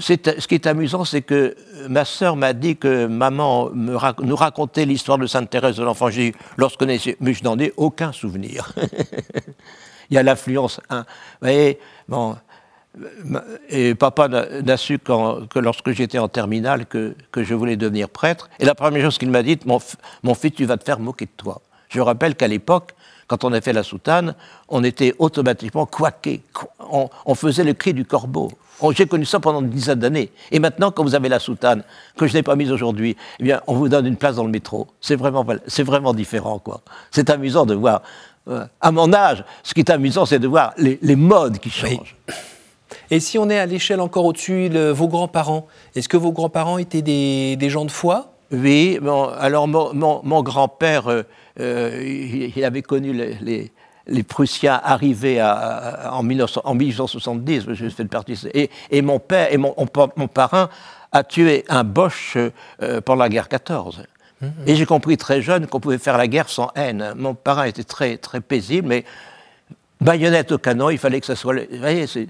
Ce 0.00 0.12
qui 0.12 0.54
est 0.54 0.66
amusant, 0.66 1.04
c'est 1.04 1.22
que 1.22 1.56
ma 1.88 2.04
sœur 2.04 2.36
m'a 2.36 2.52
dit 2.52 2.76
que 2.76 3.06
maman 3.06 3.70
me 3.70 3.96
nous 4.22 4.36
racontait 4.36 4.84
l'histoire 4.84 5.18
de 5.18 5.26
Sainte 5.26 5.50
Thérèse 5.50 5.76
de 5.76 5.82
l'Enfant 5.82 6.08
Jésus 6.08 6.34
lorsque 6.56 6.82
mais 6.82 6.98
je 6.98 7.44
n'en 7.44 7.58
ai 7.58 7.72
aucun 7.76 8.12
souvenir. 8.12 8.72
il 10.10 10.14
y 10.14 10.18
a 10.18 10.22
l'affluence. 10.22 10.80
Hein. 10.90 11.04
Vous 11.40 11.48
voyez, 11.48 11.78
bon, 12.08 12.36
et 13.68 13.94
papa 13.94 14.28
n'a 14.28 14.76
su 14.76 14.98
que 14.98 15.58
lorsque 15.58 15.90
j'étais 15.90 16.18
en 16.18 16.28
terminale 16.28 16.86
que, 16.86 17.14
que, 17.30 17.44
je 17.44 17.54
voulais 17.54 17.76
devenir 17.76 18.08
prêtre. 18.08 18.48
Et 18.58 18.64
la 18.64 18.74
première 18.74 19.04
chose 19.04 19.18
qu'il 19.18 19.30
m'a 19.30 19.42
dit, 19.42 19.58
mon, 19.66 19.78
mon, 20.22 20.34
fils, 20.34 20.52
tu 20.52 20.64
vas 20.64 20.76
te 20.76 20.84
faire 20.84 20.98
moquer 20.98 21.26
de 21.26 21.30
toi. 21.36 21.60
Je 21.88 22.00
rappelle 22.00 22.34
qu'à 22.34 22.48
l'époque, 22.48 22.94
quand 23.26 23.44
on 23.44 23.52
a 23.52 23.60
fait 23.60 23.72
la 23.72 23.82
soutane, 23.82 24.34
on 24.68 24.82
était 24.84 25.14
automatiquement 25.18 25.86
quaqué. 25.86 26.42
On, 26.90 27.08
on, 27.26 27.34
faisait 27.34 27.64
le 27.64 27.74
cri 27.74 27.92
du 27.94 28.04
corbeau. 28.04 28.50
J'ai 28.92 29.06
connu 29.06 29.24
ça 29.24 29.38
pendant 29.38 29.60
une 29.60 29.70
dizaine 29.70 29.98
d'années. 29.98 30.30
Et 30.50 30.58
maintenant, 30.58 30.90
quand 30.90 31.02
vous 31.02 31.14
avez 31.14 31.28
la 31.28 31.38
soutane, 31.38 31.82
que 32.16 32.26
je 32.26 32.34
n'ai 32.34 32.42
pas 32.42 32.56
mise 32.56 32.72
aujourd'hui, 32.72 33.16
eh 33.38 33.44
bien, 33.44 33.60
on 33.66 33.74
vous 33.74 33.88
donne 33.88 34.06
une 34.06 34.16
place 34.16 34.36
dans 34.36 34.44
le 34.44 34.50
métro. 34.50 34.86
C'est 35.00 35.16
vraiment, 35.16 35.44
c'est 35.66 35.82
vraiment 35.82 36.14
différent, 36.14 36.58
quoi. 36.58 36.80
C'est 37.10 37.28
amusant 37.30 37.66
de 37.66 37.74
voir. 37.74 38.02
Euh, 38.48 38.64
à 38.80 38.90
mon 38.92 39.12
âge, 39.12 39.44
ce 39.62 39.74
qui 39.74 39.80
est 39.80 39.90
amusant, 39.90 40.24
c'est 40.24 40.38
de 40.38 40.48
voir 40.48 40.72
les, 40.78 40.98
les 41.02 41.16
modes 41.16 41.58
qui 41.58 41.70
changent. 41.70 42.16
Et 43.10 43.20
si 43.20 43.38
on 43.38 43.48
est 43.50 43.58
à 43.58 43.66
l'échelle 43.66 44.00
encore 44.00 44.24
au-dessus, 44.24 44.68
de 44.68 44.90
vos 44.90 45.08
grands-parents, 45.08 45.66
est-ce 45.94 46.08
que 46.08 46.16
vos 46.16 46.32
grands-parents 46.32 46.78
étaient 46.78 47.02
des, 47.02 47.70
gens 47.70 47.84
de 47.84 47.90
foi? 47.90 48.32
Oui, 48.50 48.98
bon, 49.00 49.28
alors 49.38 49.68
mon, 49.68 50.42
grand-père, 50.42 51.08
euh, 51.08 51.22
euh, 51.60 52.50
il, 52.54 52.64
avait 52.64 52.82
connu 52.82 53.12
les, 53.12 53.70
les, 54.06 54.22
Prussiens 54.22 54.80
arrivés 54.82 55.38
à, 55.38 56.10
en, 56.12 56.22
1870, 56.22 57.66
je 57.72 57.88
fais 57.90 58.04
partie, 58.06 58.38
et, 58.54 58.70
et 58.90 59.02
mon 59.02 59.18
père, 59.18 59.52
et 59.52 59.58
mon, 59.58 59.74
mon, 60.16 60.28
parrain 60.28 60.70
a 61.12 61.24
tué 61.24 61.64
un 61.68 61.84
Boche 61.84 62.38
euh, 62.82 63.00
pendant 63.02 63.22
la 63.24 63.28
guerre 63.28 63.48
14. 63.48 64.02
Mmh. 64.40 64.46
Et 64.66 64.76
j'ai 64.76 64.86
compris 64.86 65.16
très 65.16 65.42
jeune 65.42 65.66
qu'on 65.66 65.80
pouvait 65.80 65.98
faire 65.98 66.16
la 66.16 66.26
guerre 66.26 66.48
sans 66.48 66.70
haine. 66.74 67.12
Mon 67.16 67.34
parrain 67.34 67.64
était 67.64 67.84
très, 67.84 68.16
très 68.16 68.40
paisible, 68.40 68.88
mais 68.88 69.04
baïonnette 70.00 70.52
au 70.52 70.58
canon, 70.58 70.90
il 70.90 70.98
fallait 70.98 71.20
que 71.20 71.26
ça 71.26 71.36
soit... 71.36 71.54
Vous 71.54 71.78
voyez, 71.78 72.06
c'est 72.06 72.28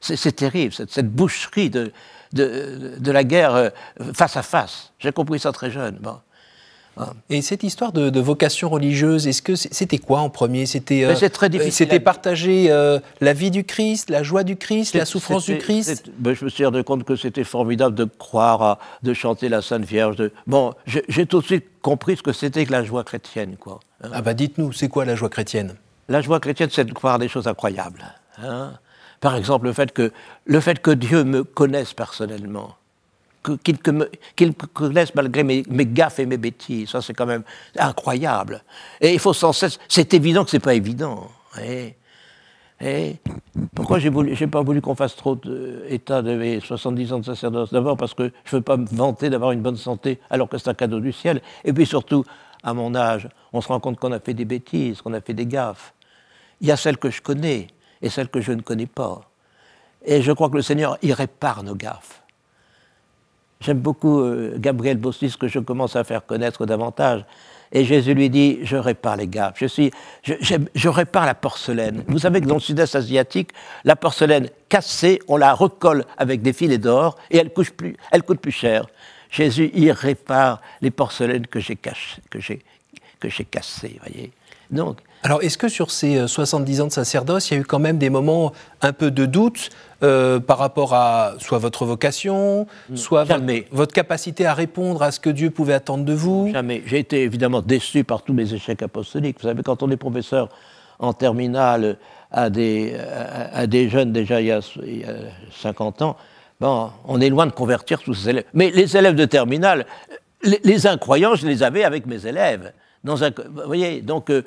terrible, 0.00 0.72
cette, 0.72 1.08
boucherie 1.08 1.70
de, 1.70 1.92
de, 2.32 3.10
la 3.10 3.24
guerre 3.24 3.54
euh, 3.54 3.70
face 4.14 4.36
à 4.36 4.42
face. 4.42 4.92
J'ai 4.98 5.12
compris 5.12 5.38
ça 5.40 5.52
très 5.52 5.70
jeune. 5.70 5.98
Et 7.28 7.42
cette 7.42 7.62
histoire 7.62 7.92
de, 7.92 8.20
vocation 8.20 8.70
religieuse, 8.70 9.26
est-ce 9.26 9.42
que 9.42 9.54
c'était 9.54 9.98
quoi 9.98 10.20
en 10.20 10.30
premier? 10.30 10.64
C'était 10.64 11.04
euh, 11.04 11.28
très 11.28 11.50
difficile. 11.50 11.72
C'était 11.72 12.00
partager 12.00 12.70
euh, 12.70 12.98
la 13.20 13.34
vie 13.34 13.50
du 13.50 13.64
Christ, 13.64 14.08
la 14.08 14.22
joie 14.22 14.44
du 14.44 14.56
Christ, 14.56 14.94
la 14.94 15.04
souffrance 15.04 15.44
du 15.44 15.58
Christ? 15.58 16.10
Ben, 16.18 16.34
je 16.34 16.44
me 16.44 16.50
suis 16.50 16.64
rendu 16.64 16.82
compte 16.84 17.04
que 17.04 17.16
c'était 17.16 17.44
formidable 17.44 17.94
de 17.94 18.04
croire, 18.04 18.62
à, 18.62 18.78
de 19.02 19.12
chanter 19.12 19.48
la 19.48 19.60
Sainte 19.60 19.84
Vierge. 19.84 20.16
De... 20.16 20.32
Bon, 20.46 20.72
j'ai 20.86 21.26
tout 21.26 21.40
de 21.40 21.46
suite 21.46 21.66
compris 21.82 22.16
ce 22.16 22.22
que 22.22 22.32
c'était 22.32 22.64
que 22.64 22.72
la 22.72 22.82
joie 22.82 23.04
chrétienne, 23.04 23.56
quoi. 23.56 23.80
Hein. 24.02 24.10
Ah 24.12 24.22
bah 24.22 24.34
dites-nous, 24.34 24.72
c'est 24.72 24.88
quoi 24.88 25.04
la 25.04 25.16
joie 25.16 25.28
chrétienne? 25.28 25.74
La 26.08 26.20
joie 26.22 26.40
chrétienne, 26.40 26.68
c'est 26.72 26.84
de 26.84 26.92
croire 26.92 27.18
des 27.18 27.28
choses 27.28 27.46
incroyables. 27.46 28.04
Hein 28.42 28.72
par 29.20 29.36
exemple, 29.36 29.66
le 29.66 29.72
fait 29.72 29.92
que, 29.92 30.12
le 30.44 30.60
fait 30.60 30.80
que 30.80 30.90
Dieu 30.90 31.24
me 31.24 31.44
connaisse 31.44 31.94
personnellement, 31.94 32.76
qu'il 33.62 33.76
me 33.92 34.52
connaisse 34.52 35.14
malgré 35.14 35.44
mes, 35.44 35.64
gaffes 35.86 36.18
et 36.18 36.26
mes 36.26 36.36
bêtises, 36.36 36.90
ça 36.90 37.00
c'est 37.00 37.14
quand 37.14 37.26
même 37.26 37.44
incroyable. 37.78 38.62
Et 39.00 39.12
il 39.12 39.18
faut 39.18 39.32
sans 39.32 39.52
cesse. 39.52 39.78
C'est 39.88 40.14
évident 40.14 40.44
que 40.44 40.50
c'est 40.50 40.58
pas 40.58 40.74
évident. 40.74 41.30
Et, 41.62 43.16
pourquoi 43.74 43.98
j'ai 43.98 44.10
n'ai 44.10 44.46
pas 44.48 44.62
voulu 44.62 44.82
qu'on 44.82 44.94
fasse 44.94 45.16
trop 45.16 45.34
d'état 45.34 46.20
de 46.20 46.34
mes 46.34 46.60
70 46.60 47.12
ans 47.14 47.18
de 47.20 47.24
sacerdoce? 47.24 47.72
D'abord 47.72 47.96
parce 47.96 48.12
que 48.12 48.30
je 48.44 48.54
ne 48.54 48.58
veux 48.58 48.64
pas 48.64 48.76
me 48.76 48.84
vanter 48.84 49.30
d'avoir 49.30 49.52
une 49.52 49.62
bonne 49.62 49.78
santé 49.78 50.20
alors 50.28 50.48
que 50.48 50.58
c'est 50.58 50.68
un 50.68 50.74
cadeau 50.74 51.00
du 51.00 51.12
ciel. 51.12 51.40
Et 51.64 51.72
puis 51.72 51.86
surtout, 51.86 52.24
à 52.62 52.74
mon 52.74 52.94
âge, 52.94 53.28
on 53.54 53.62
se 53.62 53.68
rend 53.68 53.80
compte 53.80 53.98
qu'on 53.98 54.12
a 54.12 54.20
fait 54.20 54.34
des 54.34 54.44
bêtises, 54.44 55.00
qu'on 55.00 55.14
a 55.14 55.22
fait 55.22 55.32
des 55.32 55.46
gaffes. 55.46 55.94
Il 56.60 56.66
y 56.66 56.70
a 56.70 56.76
celles 56.76 56.98
que 56.98 57.10
je 57.10 57.22
connais, 57.22 57.68
et 58.02 58.08
celle 58.08 58.28
que 58.28 58.40
je 58.40 58.52
ne 58.52 58.62
connais 58.62 58.86
pas. 58.86 59.22
Et 60.04 60.22
je 60.22 60.32
crois 60.32 60.48
que 60.48 60.56
le 60.56 60.62
Seigneur 60.62 60.98
y 61.02 61.12
répare 61.12 61.62
nos 61.62 61.74
gaffes. 61.74 62.22
J'aime 63.60 63.78
beaucoup 63.78 64.20
euh, 64.20 64.54
Gabriel 64.58 64.98
Bossis, 64.98 65.36
que 65.38 65.48
je 65.48 65.58
commence 65.58 65.96
à 65.96 66.04
faire 66.04 66.24
connaître 66.26 66.66
davantage. 66.66 67.24
Et 67.72 67.84
Jésus 67.84 68.14
lui 68.14 68.30
dit, 68.30 68.60
je 68.62 68.76
répare 68.76 69.16
les 69.16 69.26
gaffes, 69.26 69.54
je, 69.56 69.66
suis, 69.66 69.90
je, 70.22 70.88
répare 70.88 71.26
la 71.26 71.34
porcelaine. 71.34 72.04
Vous 72.06 72.20
savez 72.20 72.40
que 72.40 72.46
dans 72.46 72.54
le 72.54 72.60
sud-est 72.60 72.94
asiatique, 72.94 73.50
la 73.84 73.96
porcelaine 73.96 74.50
cassée, 74.68 75.20
on 75.26 75.36
la 75.36 75.52
recolle 75.52 76.04
avec 76.16 76.42
des 76.42 76.52
filets 76.52 76.78
d'or 76.78 77.16
et 77.30 77.38
elle, 77.38 77.52
coûte 77.52 77.70
plus, 77.70 77.96
elle 78.12 78.22
coûte 78.22 78.40
plus 78.40 78.52
cher. 78.52 78.86
Jésus 79.30 79.72
y 79.74 79.90
répare 79.90 80.60
les 80.80 80.92
porcelaines 80.92 81.48
que 81.48 81.58
j'ai 81.58 81.76
que 81.76 83.28
j'ai 83.28 83.44
cassées, 83.44 83.98
voyez. 84.00 84.32
Donc, 84.70 84.98
alors, 85.22 85.42
est-ce 85.42 85.58
que 85.58 85.68
sur 85.68 85.90
ces 85.90 86.28
70 86.28 86.78
euh, 86.78 86.84
ans 86.84 86.86
de 86.86 86.92
sacerdoce, 86.92 87.50
il 87.50 87.54
y 87.54 87.56
a 87.56 87.60
eu 87.60 87.64
quand 87.64 87.80
même 87.80 87.98
des 87.98 88.10
moments 88.10 88.52
un 88.80 88.92
peu 88.92 89.10
de 89.10 89.26
doute 89.26 89.70
euh, 90.02 90.38
par 90.38 90.58
rapport 90.58 90.94
à 90.94 91.34
soit 91.38 91.58
votre 91.58 91.84
vocation, 91.84 92.68
hmm. 92.90 92.96
soit 92.96 93.24
votre, 93.72 93.92
capacité 93.92 94.46
à 94.46 94.54
répondre 94.54 95.02
à 95.02 95.10
ce 95.10 95.18
que 95.18 95.30
Dieu 95.30 95.50
pouvait 95.50 95.74
attendre 95.74 96.04
de 96.04 96.12
vous? 96.12 96.50
Jamais. 96.52 96.82
J'ai 96.86 96.98
été 96.98 97.22
évidemment 97.22 97.60
déçu 97.60 98.04
par 98.04 98.22
tous 98.22 98.34
mes 98.34 98.54
échecs 98.54 98.82
apostoliques. 98.82 99.38
Vous 99.40 99.48
savez, 99.48 99.62
quand 99.64 99.82
on 99.82 99.90
est 99.90 99.96
professeur 99.96 100.48
en 100.98 101.12
terminale 101.12 101.96
à 102.30 102.50
des, 102.50 102.94
à, 103.52 103.66
des 103.66 103.88
jeunes 103.88 104.12
déjà 104.12 104.40
il 104.40 104.46
y, 104.46 104.52
a, 104.52 104.60
50 105.60 106.02
ans, 106.02 106.16
bon, 106.60 106.90
on 107.04 107.20
est 107.20 107.30
loin 107.30 107.46
de 107.46 107.52
convertir 107.52 108.00
tous 108.00 108.14
ces 108.14 108.30
élèves. 108.30 108.44
Mais 108.54 108.70
les 108.70 108.96
élèves 108.96 109.14
de 109.14 109.24
terminale, 109.24 109.86
les, 110.42 110.86
incroyants, 110.86 111.34
je 111.34 111.46
les 111.46 111.62
avais 111.62 111.84
avec 111.84 112.06
mes 112.06 112.26
élèves. 112.26 112.72
Dans 113.06 113.24
un, 113.24 113.30
vous 113.30 113.62
voyez, 113.66 114.02
donc... 114.02 114.30
Euh, 114.30 114.42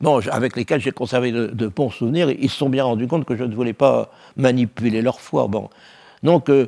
bon, 0.00 0.20
avec 0.30 0.56
lesquels 0.56 0.80
j'ai 0.80 0.92
conservé 0.92 1.32
de, 1.32 1.68
bons 1.68 1.90
souvenirs, 1.90 2.30
ils 2.30 2.50
se 2.50 2.56
sont 2.56 2.68
bien 2.68 2.84
rendus 2.84 3.06
compte 3.06 3.24
que 3.24 3.36
je 3.36 3.44
ne 3.44 3.54
voulais 3.54 3.72
pas 3.72 4.10
manipuler 4.36 5.00
leur 5.00 5.20
foi. 5.20 5.46
Bon. 5.46 5.70
Donc, 6.22 6.50
euh, 6.50 6.66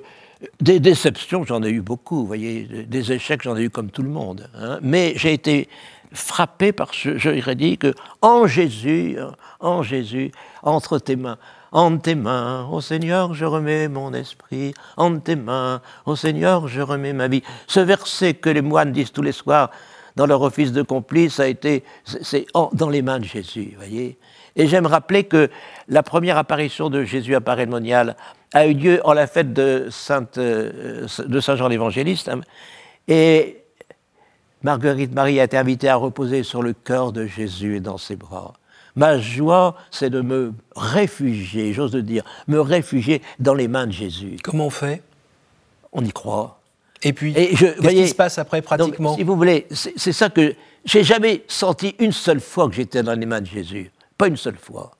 des 0.61 0.81
déceptions, 0.81 1.45
j'en 1.45 1.63
ai 1.63 1.71
eu 1.71 1.81
beaucoup, 1.81 2.27
voyez, 2.27 2.87
des 2.89 3.13
échecs, 3.13 3.43
j'en 3.43 3.57
ai 3.57 3.63
eu 3.63 3.71
comme 3.71 3.91
tout 3.91 4.03
le 4.03 4.09
monde. 4.09 4.49
Hein. 4.59 4.79
Mais 4.83 5.15
j'ai 5.17 5.33
été 5.33 5.69
frappé 6.13 6.73
par 6.73 6.95
ce, 6.95 7.17
je 7.17 7.53
dit 7.53 7.79
que 7.79 7.95
en 8.21 8.47
Jésus, 8.47 9.17
en 9.61 9.83
Jésus, 9.83 10.31
entre 10.63 10.99
tes 10.99 11.17
mains, 11.17 11.39
entre 11.71 12.03
tes 12.03 12.15
mains, 12.15 12.69
ô 12.71 12.81
Seigneur, 12.81 13.35
je 13.35 13.47
remets 13.47 13.89
mon 13.89 14.13
esprit, 14.13 14.75
entre 14.97 15.23
tes 15.23 15.37
mains, 15.37 15.81
ô 16.05 16.17
Seigneur, 16.17 16.69
je 16.69 16.83
remets 16.83 17.15
ma 17.15 17.29
vie. 17.29 17.43
Ce 17.67 17.81
verset 17.81 18.35
que 18.35 18.51
les 18.51 18.61
moines 18.61 18.93
disent 18.93 19.13
tous 19.13 19.23
les 19.23 19.33
soirs, 19.33 19.71
dans 20.17 20.27
leur 20.27 20.43
office 20.43 20.73
de 20.73 20.83
complice, 20.83 21.41
a 21.41 21.49
été, 21.49 21.85
c'est 22.05 22.47
dans 22.73 22.89
les 22.89 23.03
mains 23.03 23.19
de 23.19 23.25
Jésus, 23.25 23.75
voyez. 23.77 24.19
Et 24.57 24.67
j'aime 24.67 24.87
rappeler 24.87 25.25
que 25.25 25.49
la 25.89 26.03
première 26.03 26.37
apparition 26.37 26.91
de 26.91 27.05
Jésus 27.05 27.35
à 27.35 27.41
Parémonial 27.41 28.17
a 28.53 28.67
eu 28.67 28.75
lieu 28.75 29.01
en 29.05 29.15
la 29.15 29.27
fête 29.27 29.53
de, 29.53 29.89
Sainte, 29.91 30.37
euh, 30.37 31.07
de 31.19 31.41
Saint 31.41 31.57
Jean 31.57 31.69
l'Évangéliste. 31.69 32.29
Hein. 32.29 32.41
et 33.09 33.59
Marguerite 34.63 35.13
Marie 35.13 35.41
a 35.41 35.45
été 35.45 35.57
invitée 35.57 35.89
à 35.89 35.97
reposer 35.97 36.45
sur 36.45 36.63
le 36.63 36.73
cœur 36.73 37.13
de 37.13 37.27
Jésus 37.27 37.77
et 37.77 37.81
dans 37.81 37.99
ses 37.99 38.15
bras. 38.15 38.55
Ma 38.95 39.19
joie, 39.19 39.75
c'est 39.91 40.11
de 40.11 40.21
me 40.21 40.53
réfugier, 40.77 41.73
j'ose 41.73 41.97
dire, 41.97 42.25
me 42.47 42.61
réfugier 42.61 43.23
dans 43.41 43.55
les 43.55 43.67
mains 43.67 43.87
de 43.87 43.93
Jésus. 43.93 44.37
Comment 44.45 44.67
on 44.67 44.71
fait? 44.71 45.03
On 45.93 46.05
y 46.05 46.13
croit. 46.13 46.62
Et 47.03 47.13
puis, 47.13 47.33
qu'est-ce 47.35 47.89
qui 47.89 48.09
se 48.09 48.15
passe 48.15 48.39
après 48.39 48.63
pratiquement 48.63 49.17
Si 49.17 49.23
vous 49.23 49.37
voulez, 49.37 49.67
c'est 49.71 50.13
ça 50.13 50.31
que 50.31 50.55
j'ai 50.85 51.03
jamais 51.03 51.45
senti 51.49 51.95
une 51.99 52.13
seule 52.13 52.41
fois 52.41 52.69
que 52.69 52.75
j'étais 52.75 53.03
dans 53.03 53.19
les 53.19 53.27
mains 53.27 53.41
de 53.41 53.47
Jésus. 53.47 53.91
Pas 54.17 54.29
une 54.29 54.37
seule 54.37 54.57
fois. 54.57 54.93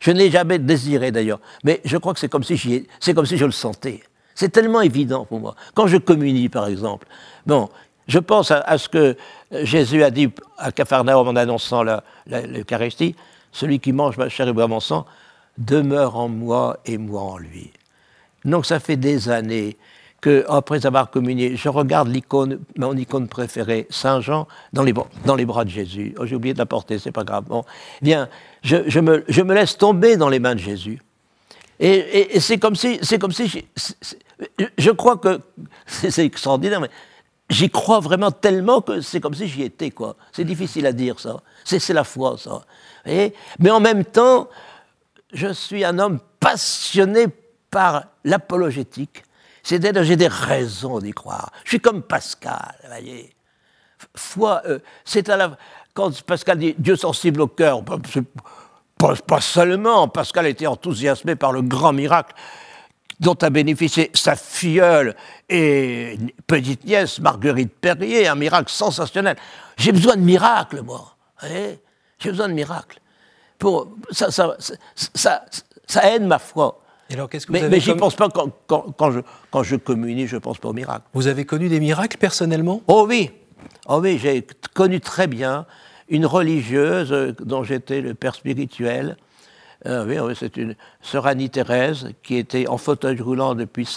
Je 0.00 0.10
n'ai 0.10 0.30
jamais 0.30 0.58
désiré 0.58 1.12
d'ailleurs. 1.12 1.40
Mais 1.64 1.80
je 1.84 1.96
crois 1.96 2.12
que 2.14 2.20
c'est 2.20 2.28
comme, 2.28 2.42
si 2.42 2.86
c'est 3.00 3.14
comme 3.14 3.26
si 3.26 3.36
je 3.36 3.44
le 3.44 3.52
sentais. 3.52 4.02
C'est 4.34 4.48
tellement 4.48 4.80
évident 4.80 5.24
pour 5.24 5.40
moi. 5.40 5.54
Quand 5.74 5.86
je 5.86 5.98
communie, 5.98 6.48
par 6.48 6.66
exemple, 6.66 7.06
bon, 7.46 7.68
je 8.08 8.18
pense 8.18 8.50
à, 8.50 8.78
ce 8.78 8.88
que 8.88 9.16
Jésus 9.62 10.02
a 10.02 10.10
dit 10.10 10.30
à 10.58 10.72
Capharnaüm 10.72 11.28
en 11.28 11.36
annonçant 11.36 11.84
l'Eucharistie 12.26 13.14
celui 13.52 13.78
qui 13.78 13.92
mange 13.92 14.16
ma 14.16 14.28
chair 14.28 14.48
et 14.48 14.52
boit 14.52 14.66
mon 14.66 14.80
sang 14.80 15.06
demeure 15.58 16.16
en 16.16 16.28
moi 16.28 16.78
et 16.86 16.98
moi 16.98 17.22
en 17.22 17.38
lui. 17.38 17.72
Donc 18.44 18.66
ça 18.66 18.80
fait 18.80 18.96
des 18.96 19.28
années 19.28 19.76
que, 20.22 20.46
après 20.48 20.86
avoir 20.86 21.10
communié, 21.10 21.56
je 21.56 21.68
regarde 21.68 22.08
l'icône, 22.08 22.60
mon 22.78 22.96
icône 22.96 23.26
préférée, 23.28 23.88
Saint 23.90 24.20
Jean, 24.20 24.46
dans 24.72 24.84
les, 24.84 24.94
dans 25.26 25.34
les 25.34 25.44
bras 25.44 25.64
de 25.64 25.70
Jésus. 25.70 26.14
Oh, 26.16 26.24
j'ai 26.24 26.36
oublié 26.36 26.54
de 26.54 26.58
la 26.58 26.64
porter, 26.64 26.98
c'est 27.00 27.12
pas 27.12 27.24
grave. 27.24 27.44
Bon, 27.48 27.64
bien, 28.00 28.28
je, 28.62 29.00
me, 29.00 29.52
laisse 29.52 29.76
tomber 29.76 30.16
dans 30.16 30.28
les 30.28 30.38
mains 30.38 30.54
de 30.54 30.60
Jésus. 30.60 31.00
Et, 31.80 32.38
c'est 32.38 32.58
comme 32.58 32.76
si, 32.76 33.00
c'est 33.02 33.18
comme 33.18 33.32
si, 33.32 33.66
je 34.78 34.90
crois 34.92 35.16
que 35.16 35.40
c'est 35.86 36.24
extraordinaire, 36.24 36.80
mais 36.80 36.90
j'y 37.50 37.68
crois 37.68 37.98
vraiment 37.98 38.30
tellement 38.30 38.80
que 38.80 39.00
c'est 39.00 39.20
comme 39.20 39.34
si 39.34 39.48
j'y 39.48 39.62
étais, 39.62 39.90
quoi. 39.90 40.14
C'est 40.30 40.44
difficile 40.44 40.86
à 40.86 40.92
dire, 40.92 41.18
ça. 41.18 41.42
C'est 41.64 41.92
la 41.92 42.04
foi, 42.04 42.36
ça. 42.38 42.62
mais 43.04 43.70
en 43.70 43.80
même 43.80 44.04
temps, 44.04 44.48
je 45.32 45.52
suis 45.52 45.84
un 45.84 45.98
homme 45.98 46.20
passionné 46.38 47.26
par 47.72 48.04
l'apologétique 48.22 49.24
c'est-à-dire, 49.62 50.02
j'ai 50.02 50.16
des 50.16 50.28
raisons 50.28 50.98
d'y 50.98 51.12
croire. 51.12 51.52
Je 51.64 51.70
suis 51.70 51.80
comme 51.80 52.02
Pascal, 52.02 52.74
voyez. 52.86 53.34
Foi, 54.16 54.62
euh, 54.66 54.80
c'est 55.04 55.28
à 55.28 55.36
la. 55.36 55.56
Quand 55.94 56.22
Pascal 56.22 56.58
dit 56.58 56.74
Dieu 56.76 56.96
sensible 56.96 57.42
au 57.42 57.46
cœur, 57.46 57.84
pas, 57.84 57.98
pas, 59.26 59.40
seulement, 59.40 60.08
Pascal 60.08 60.46
était 60.46 60.66
enthousiasmé 60.66 61.36
par 61.36 61.52
le 61.52 61.62
grand 61.62 61.92
miracle 61.92 62.34
dont 63.20 63.34
a 63.34 63.50
bénéficié 63.50 64.10
sa 64.14 64.34
filleule 64.34 65.14
et 65.48 66.18
petite 66.48 66.84
nièce 66.84 67.20
Marguerite 67.20 67.72
Perrier, 67.72 68.26
un 68.26 68.34
miracle 68.34 68.72
sensationnel. 68.72 69.36
J'ai 69.76 69.92
besoin 69.92 70.16
de 70.16 70.22
miracles, 70.22 70.82
moi. 70.82 71.14
J'ai 71.42 72.30
besoin 72.30 72.48
de 72.48 72.54
miracles. 72.54 72.98
Pour, 73.58 73.94
ça 74.10 74.56
aide 76.02 76.24
ma 76.24 76.40
foi 76.40 76.81
mais, 77.48 77.68
mais 77.68 77.80
j'y 77.80 77.94
pense 77.94 78.14
pas 78.14 78.28
quand, 78.28 79.10
je, 79.10 79.20
quand 79.50 79.62
je 79.62 79.76
communie, 79.76 80.26
je 80.26 80.36
pense 80.36 80.58
pas 80.58 80.68
au 80.68 80.72
miracle. 80.72 81.04
Vous 81.14 81.26
avez 81.26 81.44
connu 81.44 81.68
des 81.68 81.80
miracles 81.80 82.18
personnellement? 82.18 82.82
Oh 82.86 83.06
oui, 83.08 83.30
oh 83.88 84.00
oui, 84.02 84.18
j'ai 84.18 84.46
connu 84.74 85.00
très 85.00 85.26
bien 85.26 85.66
une 86.08 86.26
religieuse 86.26 87.12
euh, 87.12 87.32
dont 87.40 87.64
j'étais 87.64 88.00
le 88.00 88.14
père 88.14 88.34
spirituel. 88.34 89.16
Euh, 89.86 90.06
oui, 90.06 90.34
c'est 90.38 90.56
une 90.56 90.76
sœur 91.00 91.26
Annie 91.26 91.50
Thérèse 91.50 92.10
qui 92.22 92.36
était 92.36 92.68
en 92.68 92.78
fauteuil 92.78 93.20
roulant 93.20 93.54
depuis. 93.56 93.88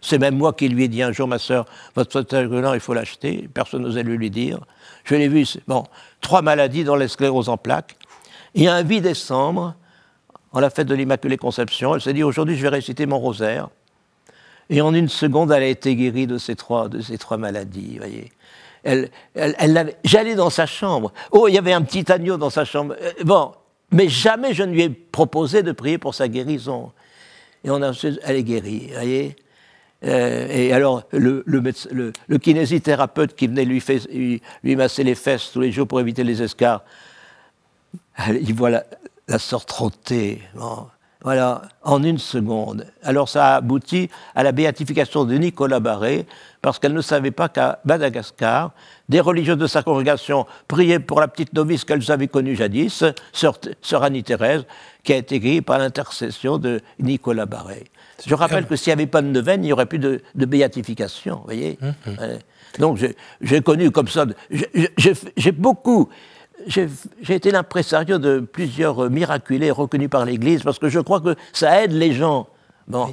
c'est 0.00 0.18
même 0.18 0.36
moi 0.36 0.52
qui 0.52 0.68
lui 0.68 0.84
ai 0.84 0.88
dit 0.88 1.02
un 1.02 1.12
jour, 1.12 1.28
ma 1.28 1.38
sœur, 1.38 1.66
votre 1.94 2.10
fauteuil 2.10 2.46
roulant, 2.46 2.74
il 2.74 2.80
faut 2.80 2.94
l'acheter. 2.94 3.48
Personne 3.52 3.82
n'osait 3.82 4.02
lui 4.02 4.30
dire. 4.30 4.58
Je 5.04 5.14
l'ai 5.14 5.28
vu, 5.28 5.46
bon, 5.68 5.84
trois 6.20 6.42
maladies 6.42 6.82
dans 6.82 6.96
les 6.96 7.06
sclérose 7.06 7.48
en 7.48 7.56
plaques. 7.56 7.96
Et 8.56 8.66
un 8.66 8.80
8 8.80 9.02
décembre, 9.02 9.74
en 10.54 10.60
la 10.60 10.70
fête 10.70 10.86
de 10.86 10.94
l'Immaculée 10.94 11.36
Conception. 11.36 11.94
Elle 11.94 12.00
s'est 12.00 12.12
dit 12.12 12.22
aujourd'hui 12.22 12.56
je 12.56 12.62
vais 12.62 12.68
réciter 12.68 13.06
mon 13.06 13.18
rosaire. 13.18 13.68
Et 14.70 14.80
en 14.80 14.94
une 14.94 15.08
seconde, 15.08 15.52
elle 15.52 15.64
a 15.64 15.66
été 15.66 15.94
guérie 15.94 16.26
de 16.26 16.38
ces 16.38 16.54
trois, 16.56 16.88
de 16.88 17.00
ces 17.00 17.18
trois 17.18 17.36
maladies. 17.36 17.98
Voyez. 17.98 18.32
Elle, 18.82 19.10
elle, 19.34 19.94
J'allais 20.04 20.36
dans 20.36 20.50
sa 20.50 20.64
chambre. 20.64 21.12
Oh, 21.32 21.48
il 21.48 21.54
y 21.54 21.58
avait 21.58 21.72
un 21.72 21.82
petit 21.82 22.10
agneau 22.10 22.36
dans 22.36 22.50
sa 22.50 22.64
chambre. 22.64 22.94
Euh, 23.00 23.12
bon, 23.24 23.52
mais 23.90 24.08
jamais 24.08 24.54
je 24.54 24.62
ne 24.62 24.72
lui 24.72 24.82
ai 24.82 24.88
proposé 24.88 25.62
de 25.62 25.72
prier 25.72 25.98
pour 25.98 26.14
sa 26.14 26.28
guérison. 26.28 26.92
Et 27.64 27.70
on 27.70 27.82
a, 27.82 27.92
elle 28.24 28.36
est 28.36 28.42
guérie, 28.42 28.90
voyez. 28.94 29.36
Euh, 30.04 30.48
et 30.50 30.72
alors, 30.72 31.02
le, 31.12 31.42
kinésithérapeute 32.38 33.34
qui 33.34 33.46
venait 33.46 33.64
lui, 33.64 33.82
lui, 34.62 34.76
masser 34.76 35.02
les 35.02 35.14
fesses 35.14 35.50
tous 35.52 35.60
les 35.60 35.72
jours 35.72 35.88
pour 35.88 35.98
éviter 35.98 36.24
les 36.24 36.42
escarres, 36.42 36.84
il 38.28 38.54
voit 38.54 38.82
la 39.28 39.38
sort 39.38 39.64
trottée. 39.66 40.42
voilà, 41.22 41.62
en 41.82 42.02
une 42.02 42.18
seconde. 42.18 42.86
Alors 43.02 43.28
ça 43.28 43.54
a 43.54 43.56
abouti 43.56 44.10
à 44.34 44.42
la 44.42 44.52
béatification 44.52 45.24
de 45.24 45.34
Nicolas 45.36 45.80
Barré, 45.80 46.26
parce 46.60 46.78
qu'elle 46.78 46.92
ne 46.92 47.00
savait 47.00 47.30
pas 47.30 47.48
qu'à 47.48 47.80
Madagascar, 47.84 48.72
des 49.08 49.20
religieux 49.20 49.56
de 49.56 49.66
sa 49.66 49.82
congrégation 49.82 50.46
priaient 50.68 50.98
pour 50.98 51.20
la 51.20 51.28
petite 51.28 51.54
novice 51.54 51.84
qu'elles 51.84 52.10
avaient 52.10 52.28
connue 52.28 52.56
jadis, 52.56 53.04
sœur, 53.32 54.02
Annie-Thérèse, 54.02 54.64
qui 55.02 55.12
a 55.12 55.16
été 55.16 55.40
guérie 55.40 55.62
par 55.62 55.78
l'intercession 55.78 56.58
de 56.58 56.80
Nicolas 56.98 57.46
Barré. 57.46 57.84
Je 58.26 58.34
rappelle 58.34 58.66
que 58.66 58.76
s'il 58.76 58.90
n'y 58.90 59.00
avait 59.00 59.06
pas 59.06 59.22
de 59.22 59.28
neuvaine, 59.28 59.64
il 59.64 59.66
n'y 59.68 59.72
aurait 59.72 59.86
plus 59.86 59.98
de, 59.98 60.20
béatification, 60.34 61.36
vous 61.36 61.44
voyez 61.44 61.78
hum, 61.82 61.94
hum. 62.06 62.38
Donc 62.78 62.98
j'ai 63.40 63.60
connu 63.60 63.90
comme 63.90 64.08
ça, 64.08 64.26
j'ai 65.36 65.52
beaucoup 65.52 66.08
j'ai 66.66 67.34
été 67.34 67.50
l'impresario 67.50 68.18
de 68.18 68.40
plusieurs 68.40 69.10
miraculés 69.10 69.70
reconnus 69.70 70.10
par 70.10 70.24
l'Église 70.24 70.62
parce 70.62 70.78
que 70.78 70.88
je 70.88 71.00
crois 71.00 71.20
que 71.20 71.34
ça 71.52 71.82
aide 71.82 71.92
les 71.92 72.12
gens. 72.12 72.48
Bon, 72.86 73.10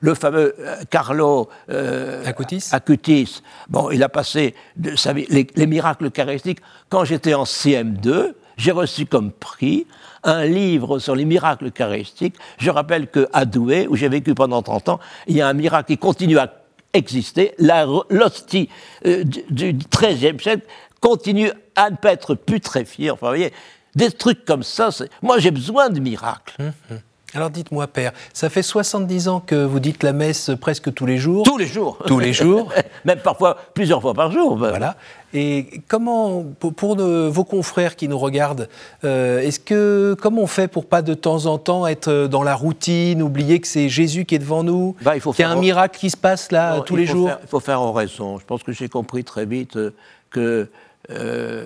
le 0.00 0.14
fameux 0.14 0.54
euh, 0.58 0.76
Carlo 0.90 1.48
euh, 1.70 2.22
Acutis. 2.26 3.42
bon, 3.68 3.90
il 3.90 4.02
a 4.02 4.10
passé 4.10 4.54
de, 4.76 4.92
les, 5.30 5.46
les, 5.54 5.66
miracles 5.66 6.06
eucharistiques. 6.06 6.58
Quand 6.90 7.06
j'étais 7.06 7.32
en 7.32 7.44
CM2, 7.44 8.34
j'ai 8.58 8.72
reçu 8.72 9.06
comme 9.06 9.32
prix 9.32 9.86
un 10.22 10.44
livre 10.44 10.98
sur 10.98 11.14
les 11.14 11.24
miracles 11.24 11.68
eucharistiques. 11.68 12.34
Je 12.58 12.70
rappelle 12.70 13.08
qu'à 13.08 13.46
Douai, 13.46 13.86
où 13.88 13.96
j'ai 13.96 14.10
vécu 14.10 14.34
pendant 14.34 14.60
30 14.60 14.90
ans, 14.90 15.00
il 15.28 15.36
y 15.36 15.40
a 15.40 15.48
un 15.48 15.54
miracle 15.54 15.86
qui 15.86 15.98
continue 15.98 16.38
à 16.38 16.52
exister. 16.92 17.54
L'hostie 18.10 18.68
euh, 19.06 19.24
du 19.24 19.72
XIIIe 19.72 20.38
siècle 20.40 20.66
continue 21.00 21.50
à 21.74 21.90
ne 21.90 21.96
pas 21.96 22.12
être 22.12 22.34
putréfiée. 22.34 23.10
Enfin, 23.10 23.26
vous 23.26 23.32
voyez, 23.32 23.52
des 23.94 24.10
trucs 24.10 24.44
comme 24.44 24.62
ça, 24.62 24.90
moi 25.22 25.38
j'ai 25.38 25.50
besoin 25.50 25.90
de 25.90 26.00
miracles. 26.00 26.54
Hum, 26.60 26.72
hum. 26.90 26.98
Alors 27.34 27.50
dites-moi, 27.50 27.86
Père, 27.88 28.12
ça 28.32 28.48
fait 28.48 28.62
70 28.62 29.28
ans 29.28 29.40
que 29.40 29.56
vous 29.64 29.80
dites 29.80 30.02
la 30.02 30.12
messe 30.12 30.52
presque 30.60 30.94
tous 30.94 31.06
les 31.06 31.18
jours 31.18 31.42
Tous 31.42 31.58
les 31.58 31.66
jours 31.66 31.98
Tous 32.06 32.18
les 32.18 32.32
jours 32.32 32.72
Même 33.04 33.18
parfois 33.18 33.58
plusieurs 33.74 34.00
fois 34.00 34.14
par 34.14 34.30
jour. 34.30 34.56
Voilà. 34.56 34.96
Et 35.34 35.82
comment, 35.88 36.44
pour, 36.44 36.96
vos 36.96 37.44
confrères 37.44 37.96
qui 37.96 38.08
nous 38.08 38.16
regardent, 38.16 38.68
euh, 39.04 39.40
est-ce 39.40 39.60
que, 39.60 40.16
comment 40.18 40.42
on 40.42 40.46
fait 40.46 40.68
pour 40.68 40.86
pas 40.86 41.02
de 41.02 41.12
temps 41.12 41.44
en 41.44 41.58
temps 41.58 41.86
être 41.86 42.26
dans 42.26 42.42
la 42.42 42.54
routine, 42.54 43.22
oublier 43.22 43.60
que 43.60 43.66
c'est 43.66 43.88
Jésus 43.88 44.24
qui 44.24 44.36
est 44.36 44.38
devant 44.38 44.62
nous, 44.62 44.96
bah, 45.02 45.18
qu'il 45.18 45.40
y 45.40 45.42
a 45.42 45.50
un 45.50 45.56
miracle 45.56 45.98
qui 45.98 46.08
se 46.08 46.16
passe 46.16 46.52
là 46.52 46.80
tous 46.80 46.96
les 46.96 47.06
jours 47.06 47.30
Il 47.42 47.48
faut 47.48 47.60
faire 47.60 47.82
raison. 47.92 48.38
Je 48.38 48.46
pense 48.46 48.62
que 48.62 48.72
j'ai 48.72 48.88
compris 48.88 49.24
très 49.24 49.44
vite 49.44 49.78
que... 50.30 50.68
Euh, 51.10 51.64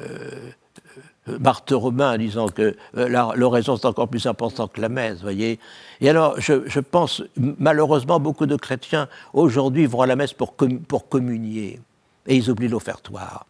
Marthe 1.39 1.73
Romain 1.73 2.17
disant 2.19 2.49
que 2.49 2.77
euh, 2.97 3.33
l'oraison 3.37 3.77
est 3.77 3.85
encore 3.85 4.09
plus 4.09 4.27
importante 4.27 4.73
que 4.73 4.81
la 4.81 4.89
messe, 4.89 5.21
voyez. 5.21 5.59
Et 6.01 6.09
alors, 6.09 6.41
je, 6.41 6.81
pense, 6.81 7.23
malheureusement, 7.37 8.19
beaucoup 8.19 8.47
de 8.47 8.57
chrétiens 8.57 9.09
aujourd'hui 9.33 9.87
vont 9.87 10.01
à 10.01 10.07
la 10.07 10.17
messe 10.17 10.33
pour, 10.33 10.55
pour 10.55 11.09
communier, 11.09 11.81
et 12.27 12.37
ils 12.37 12.51
oublient 12.51 12.69
l'offertoire. 12.69 13.47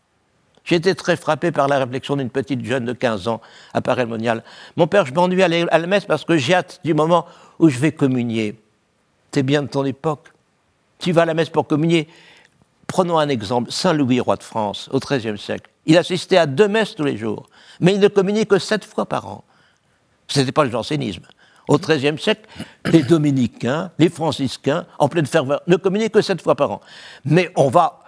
J'ai 0.64 0.76
été 0.76 0.94
très 0.94 1.16
frappé 1.16 1.52
par 1.52 1.68
la 1.68 1.78
réflexion 1.78 2.16
d'une 2.16 2.30
petite 2.30 2.64
jeune 2.64 2.84
de 2.84 2.92
15 2.92 3.28
ans 3.28 3.40
à 3.72 3.80
Paray-Monial. 3.80 4.44
Mon 4.76 4.86
père, 4.86 5.06
je 5.06 5.14
m'ennuie 5.14 5.42
à 5.42 5.48
la 5.48 5.86
messe 5.86 6.04
parce 6.04 6.24
que 6.24 6.36
j'ai 6.36 6.54
hâte 6.54 6.80
du 6.84 6.94
moment 6.94 7.26
où 7.58 7.68
je 7.68 7.78
vais 7.78 7.92
communier. 7.92 8.60
C'est 9.32 9.42
bien 9.42 9.62
de 9.62 9.68
ton 9.68 9.84
époque. 9.84 10.32
Tu 10.98 11.12
vas 11.12 11.22
à 11.22 11.24
la 11.24 11.34
messe 11.34 11.48
pour 11.48 11.66
communier. 11.66 12.08
Prenons 12.86 13.18
un 13.18 13.28
exemple. 13.28 13.72
Saint 13.72 13.94
Louis, 13.94 14.20
roi 14.20 14.36
de 14.36 14.42
France, 14.42 14.88
au 14.92 14.98
XIIIe 14.98 15.38
siècle. 15.38 15.69
Il 15.86 15.96
assistait 15.98 16.36
à 16.36 16.46
deux 16.46 16.68
messes 16.68 16.94
tous 16.94 17.04
les 17.04 17.16
jours 17.16 17.46
mais 17.80 17.94
il 17.94 18.00
ne 18.00 18.08
communiait 18.08 18.46
que 18.46 18.58
sept 18.58 18.84
fois 18.84 19.06
par 19.06 19.26
an. 19.26 19.44
Ce 20.28 20.38
n'était 20.38 20.52
pas 20.52 20.64
le 20.64 20.70
jansénisme. 20.70 21.22
Au 21.66 21.78
XIIIe 21.78 22.18
siècle, 22.18 22.48
les 22.86 23.02
dominicains, 23.02 23.90
les 23.98 24.08
franciscains, 24.08 24.86
en 24.98 25.08
pleine 25.08 25.26
ferveur, 25.26 25.62
ne 25.66 25.76
communiaient 25.76 26.10
que 26.10 26.20
sept 26.20 26.42
fois 26.42 26.54
par 26.54 26.70
an. 26.70 26.80
Mais 27.24 27.50
on 27.56 27.68
va. 27.68 28.00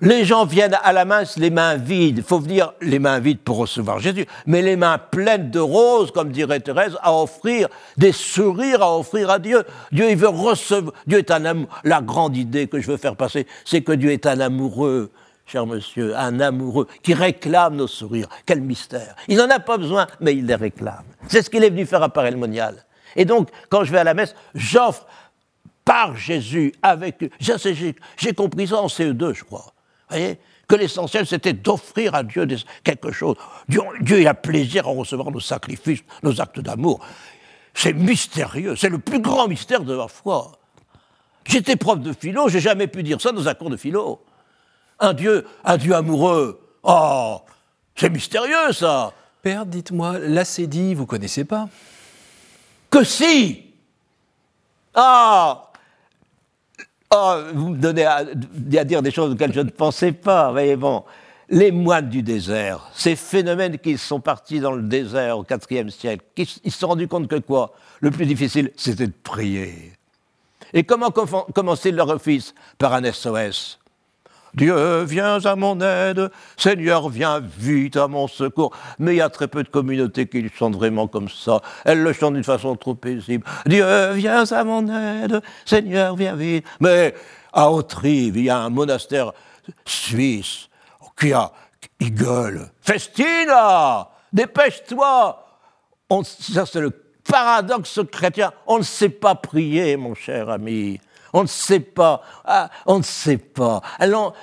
Les 0.00 0.24
gens 0.24 0.44
viennent 0.44 0.78
à 0.84 0.92
la 0.92 1.04
messe 1.04 1.36
les 1.38 1.50
mains 1.50 1.76
vides. 1.76 2.18
Il 2.18 2.22
faut 2.22 2.38
venir 2.38 2.72
les 2.80 3.00
mains 3.00 3.18
vides 3.18 3.40
pour 3.40 3.56
recevoir 3.56 3.98
Jésus, 3.98 4.26
mais 4.46 4.62
les 4.62 4.76
mains 4.76 4.98
pleines 4.98 5.50
de 5.50 5.58
roses, 5.58 6.12
comme 6.12 6.30
dirait 6.30 6.60
Thérèse, 6.60 6.96
à 7.02 7.12
offrir 7.12 7.68
des 7.96 8.12
sourires, 8.12 8.82
à 8.82 8.96
offrir 8.96 9.30
à 9.30 9.40
Dieu. 9.40 9.64
Dieu, 9.90 10.08
il 10.10 10.16
veut 10.16 10.28
recevoir. 10.28 10.94
Dieu 11.06 11.18
est 11.18 11.30
un 11.32 11.44
amour. 11.44 11.68
La 11.82 12.00
grande 12.00 12.36
idée 12.36 12.68
que 12.68 12.80
je 12.80 12.88
veux 12.88 12.96
faire 12.96 13.16
passer, 13.16 13.46
c'est 13.64 13.82
que 13.82 13.92
Dieu 13.92 14.12
est 14.12 14.26
un 14.26 14.38
amoureux 14.38 15.10
cher 15.48 15.66
monsieur, 15.66 16.16
un 16.16 16.40
amoureux 16.40 16.86
qui 17.02 17.14
réclame 17.14 17.76
nos 17.76 17.86
sourires. 17.86 18.28
Quel 18.44 18.60
mystère. 18.60 19.16
Il 19.28 19.38
n'en 19.38 19.48
a 19.48 19.58
pas 19.58 19.78
besoin, 19.78 20.06
mais 20.20 20.34
il 20.34 20.46
les 20.46 20.54
réclame. 20.54 21.04
C'est 21.26 21.42
ce 21.42 21.50
qu'il 21.50 21.64
est 21.64 21.70
venu 21.70 21.86
faire 21.86 22.02
à 22.02 22.10
Paris 22.10 22.36
Monial. 22.36 22.84
Et 23.16 23.24
donc, 23.24 23.48
quand 23.70 23.82
je 23.84 23.90
vais 23.90 23.98
à 23.98 24.04
la 24.04 24.14
messe, 24.14 24.34
j'offre 24.54 25.06
par 25.84 26.14
Jésus, 26.16 26.74
avec 26.82 27.32
J'ai 27.40 28.34
compris 28.34 28.68
ça 28.68 28.76
en 28.76 28.88
CE2, 28.88 29.34
je 29.34 29.44
crois. 29.44 29.72
Vous 30.10 30.16
voyez? 30.16 30.38
Que 30.68 30.76
l'essentiel, 30.76 31.26
c'était 31.26 31.54
d'offrir 31.54 32.14
à 32.14 32.22
Dieu 32.22 32.46
quelque 32.84 33.10
chose. 33.10 33.36
Dieu, 33.68 34.20
il 34.20 34.28
a 34.28 34.34
plaisir 34.34 34.86
à 34.86 34.90
recevoir 34.90 35.30
nos 35.30 35.40
sacrifices, 35.40 36.00
nos 36.22 36.42
actes 36.42 36.60
d'amour. 36.60 37.00
C'est 37.72 37.94
mystérieux, 37.94 38.76
c'est 38.76 38.90
le 38.90 38.98
plus 38.98 39.20
grand 39.20 39.48
mystère 39.48 39.80
de 39.80 39.94
la 39.94 40.08
foi. 40.08 40.52
J'étais 41.46 41.76
prof 41.76 41.98
de 42.00 42.12
philo, 42.12 42.50
j'ai 42.50 42.60
jamais 42.60 42.86
pu 42.86 43.02
dire 43.02 43.18
ça 43.18 43.32
dans 43.32 43.48
un 43.48 43.54
cours 43.54 43.70
de 43.70 43.78
philo. 43.78 44.20
Un 45.00 45.12
Dieu, 45.12 45.46
un 45.64 45.76
Dieu 45.76 45.94
amoureux. 45.94 46.60
Oh, 46.82 47.40
c'est 47.94 48.10
mystérieux 48.10 48.72
ça. 48.72 49.12
Père, 49.42 49.66
dites-moi, 49.66 50.18
l'acédie, 50.18 50.94
vous 50.94 51.06
connaissez 51.06 51.44
pas? 51.44 51.68
Que 52.90 53.04
si 53.04 53.64
Ah 54.94 55.70
oh, 57.14 57.36
Vous 57.54 57.70
me 57.70 57.76
donnez 57.76 58.04
à, 58.04 58.24
dire 58.24 59.02
des 59.02 59.10
choses 59.10 59.32
auxquelles 59.32 59.52
je 59.52 59.60
ne 59.60 59.70
pensais 59.70 60.12
pas. 60.12 60.50
Voyez, 60.50 60.76
bon, 60.76 61.04
les 61.48 61.70
moines 61.70 62.08
du 62.08 62.22
désert, 62.22 62.90
ces 62.92 63.14
phénomènes 63.14 63.78
qui 63.78 63.96
sont 63.96 64.20
partis 64.20 64.60
dans 64.60 64.72
le 64.72 64.82
désert 64.82 65.38
au 65.38 65.46
IVe 65.70 65.90
siècle, 65.90 66.24
ils 66.36 66.46
se 66.46 66.78
sont 66.78 66.88
rendus 66.88 67.08
compte 67.08 67.28
que 67.28 67.36
quoi? 67.36 67.74
Le 68.00 68.10
plus 68.10 68.26
difficile, 68.26 68.72
c'était 68.76 69.06
de 69.06 69.12
prier. 69.22 69.92
Et 70.72 70.84
comment 70.84 71.10
commencer 71.10 71.90
leur 71.90 72.08
office? 72.08 72.54
Par 72.76 72.92
un 72.92 73.10
SOS. 73.10 73.78
Dieu, 74.54 75.02
viens 75.04 75.44
à 75.44 75.56
mon 75.56 75.80
aide, 75.80 76.30
Seigneur, 76.56 77.08
viens 77.08 77.40
vite 77.40 77.96
à 77.96 78.08
mon 78.08 78.28
secours. 78.28 78.72
Mais 78.98 79.14
il 79.14 79.18
y 79.18 79.20
a 79.20 79.28
très 79.28 79.48
peu 79.48 79.62
de 79.62 79.68
communautés 79.68 80.26
qui 80.26 80.40
le 80.40 80.50
chantent 80.56 80.76
vraiment 80.76 81.06
comme 81.06 81.28
ça. 81.28 81.60
Elles 81.84 82.02
le 82.02 82.12
chantent 82.12 82.34
d'une 82.34 82.44
façon 82.44 82.74
trop 82.76 82.94
paisible. 82.94 83.44
Dieu, 83.66 83.84
viens 84.12 84.44
à 84.50 84.64
mon 84.64 84.88
aide, 84.88 85.42
Seigneur, 85.64 86.16
viens 86.16 86.34
vite. 86.34 86.64
Mais 86.80 87.14
à 87.52 87.70
Autrive, 87.70 88.36
il 88.36 88.44
y 88.44 88.50
a 88.50 88.58
un 88.58 88.70
monastère 88.70 89.32
suisse 89.84 90.68
qui 91.18 91.32
a, 91.32 91.52
il 92.00 92.14
gueule. 92.14 92.70
Festina, 92.80 94.08
dépêche-toi. 94.32 95.44
ça, 96.24 96.66
c'est 96.66 96.80
le 96.80 96.90
paradoxe 97.28 98.00
chrétien. 98.10 98.52
On 98.66 98.78
ne 98.78 98.82
sait 98.82 99.08
pas 99.08 99.34
prier, 99.34 99.96
mon 99.96 100.14
cher 100.14 100.48
ami. 100.48 101.00
On 101.32 101.42
ne 101.42 101.48
sait 101.48 101.80
pas. 101.80 102.22
Ah, 102.44 102.70
on 102.86 102.98
ne 102.98 103.04
sait 103.04 103.38
pas. 103.38 103.82
Alors, 103.98 104.34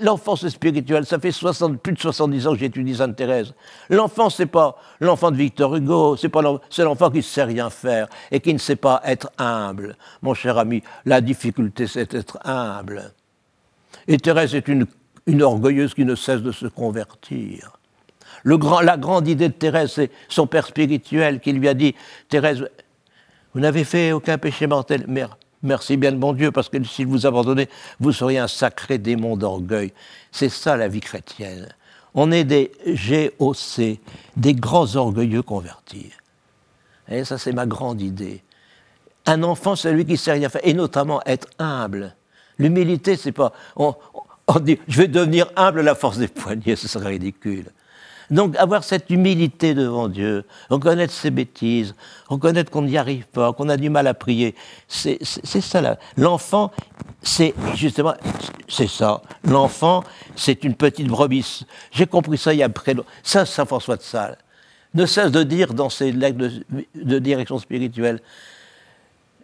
l'enfance 0.00 0.46
spirituelle, 0.48 1.06
ça 1.06 1.18
fait 1.18 1.32
60, 1.32 1.80
plus 1.80 1.92
de 1.92 1.98
70 1.98 2.46
ans 2.46 2.52
que 2.52 2.58
j'étudie 2.58 2.96
Sainte 2.96 3.16
Thérèse. 3.16 3.54
L'enfant, 3.88 4.28
c'est 4.28 4.46
pas 4.46 4.76
l'enfant 5.00 5.30
de 5.30 5.36
Victor 5.36 5.74
Hugo, 5.76 6.16
c'est 6.16 6.28
pas 6.28 6.42
l'enfant 6.42 7.10
qui 7.10 7.18
ne 7.18 7.22
sait 7.22 7.44
rien 7.44 7.70
faire 7.70 8.08
et 8.30 8.40
qui 8.40 8.52
ne 8.52 8.58
sait 8.58 8.76
pas 8.76 9.00
être 9.04 9.30
humble. 9.38 9.96
Mon 10.20 10.34
cher 10.34 10.58
ami, 10.58 10.82
la 11.06 11.20
difficulté, 11.20 11.86
c'est 11.86 12.10
d'être 12.10 12.38
humble. 12.44 13.12
Et 14.06 14.18
Thérèse 14.18 14.54
est 14.54 14.68
une, 14.68 14.86
orgueilleuse 15.40 15.94
qui 15.94 16.04
ne 16.04 16.14
cesse 16.14 16.42
de 16.42 16.52
se 16.52 16.66
convertir. 16.66 17.78
La 18.44 18.96
grande 18.96 19.28
idée 19.28 19.48
de 19.48 19.54
Thérèse, 19.54 19.92
c'est 19.92 20.10
son 20.28 20.46
père 20.46 20.66
spirituel 20.66 21.40
qui 21.40 21.52
lui 21.52 21.68
a 21.68 21.74
dit 21.74 21.94
Thérèse, 22.28 22.64
vous 23.54 23.60
n'avez 23.60 23.84
fait 23.84 24.12
aucun 24.12 24.36
péché 24.38 24.66
mortel. 24.66 25.04
Mère, 25.06 25.36
Merci 25.62 25.96
bien 25.96 26.12
de 26.12 26.16
bon 26.16 26.32
Dieu, 26.32 26.50
parce 26.50 26.68
que 26.68 26.82
s'il 26.82 27.06
vous 27.06 27.26
abandonnait, 27.26 27.68
vous 28.00 28.12
seriez 28.12 28.38
un 28.38 28.48
sacré 28.48 28.98
démon 28.98 29.36
d'orgueil. 29.36 29.92
C'est 30.32 30.48
ça 30.48 30.76
la 30.76 30.88
vie 30.88 31.00
chrétienne. 31.00 31.68
On 32.14 32.32
est 32.32 32.44
des 32.44 32.72
GOC, 32.86 33.98
des 34.36 34.54
grands 34.54 34.96
orgueilleux 34.96 35.42
convertis. 35.42 36.10
Et 37.08 37.24
ça, 37.24 37.38
c'est 37.38 37.52
ma 37.52 37.66
grande 37.66 38.00
idée. 38.00 38.42
Un 39.26 39.42
enfant, 39.44 39.76
c'est 39.76 39.92
lui 39.92 40.04
qui 40.04 40.16
sait 40.16 40.32
rien 40.32 40.48
faire, 40.48 40.60
et 40.64 40.74
notamment 40.74 41.22
être 41.26 41.48
humble. 41.58 42.14
L'humilité, 42.58 43.16
c'est 43.16 43.32
pas. 43.32 43.52
On, 43.76 43.94
on, 44.48 44.58
dit, 44.58 44.78
je 44.88 44.98
vais 44.98 45.08
devenir 45.08 45.46
humble 45.56 45.80
à 45.80 45.82
la 45.84 45.94
force 45.94 46.18
des 46.18 46.28
poignets, 46.28 46.76
ce 46.76 46.88
serait 46.88 47.10
ridicule. 47.10 47.66
Donc 48.32 48.56
avoir 48.56 48.82
cette 48.82 49.10
humilité 49.10 49.74
devant 49.74 50.08
Dieu, 50.08 50.44
reconnaître 50.70 51.12
ses 51.12 51.30
bêtises, 51.30 51.94
reconnaître 52.28 52.70
qu'on 52.70 52.80
n'y 52.80 52.96
arrive 52.96 53.26
pas, 53.26 53.52
qu'on 53.52 53.68
a 53.68 53.76
du 53.76 53.90
mal 53.90 54.06
à 54.06 54.14
prier, 54.14 54.54
c'est 54.88 55.22
ça. 55.22 55.98
L'enfant, 56.16 56.72
c'est 57.22 57.52
justement, 57.74 58.14
c'est 58.68 58.88
ça. 58.88 59.20
L'enfant, 59.44 60.02
c'est 60.34 60.64
une 60.64 60.74
petite 60.74 61.08
brebis. 61.08 61.66
J'ai 61.90 62.06
compris 62.06 62.38
ça 62.38 62.54
il 62.54 62.60
y 62.60 62.62
a 62.62 62.70
près 62.70 62.94
de... 62.94 63.04
Saint 63.22 63.44
Saint-François 63.44 63.98
de 63.98 64.02
Sales 64.02 64.38
ne 64.94 65.04
cesse 65.04 65.30
de 65.30 65.42
dire 65.42 65.74
dans 65.74 65.90
ses 65.90 66.10
lettres 66.10 66.38
de 66.94 67.18
direction 67.18 67.58
spirituelle, 67.58 68.20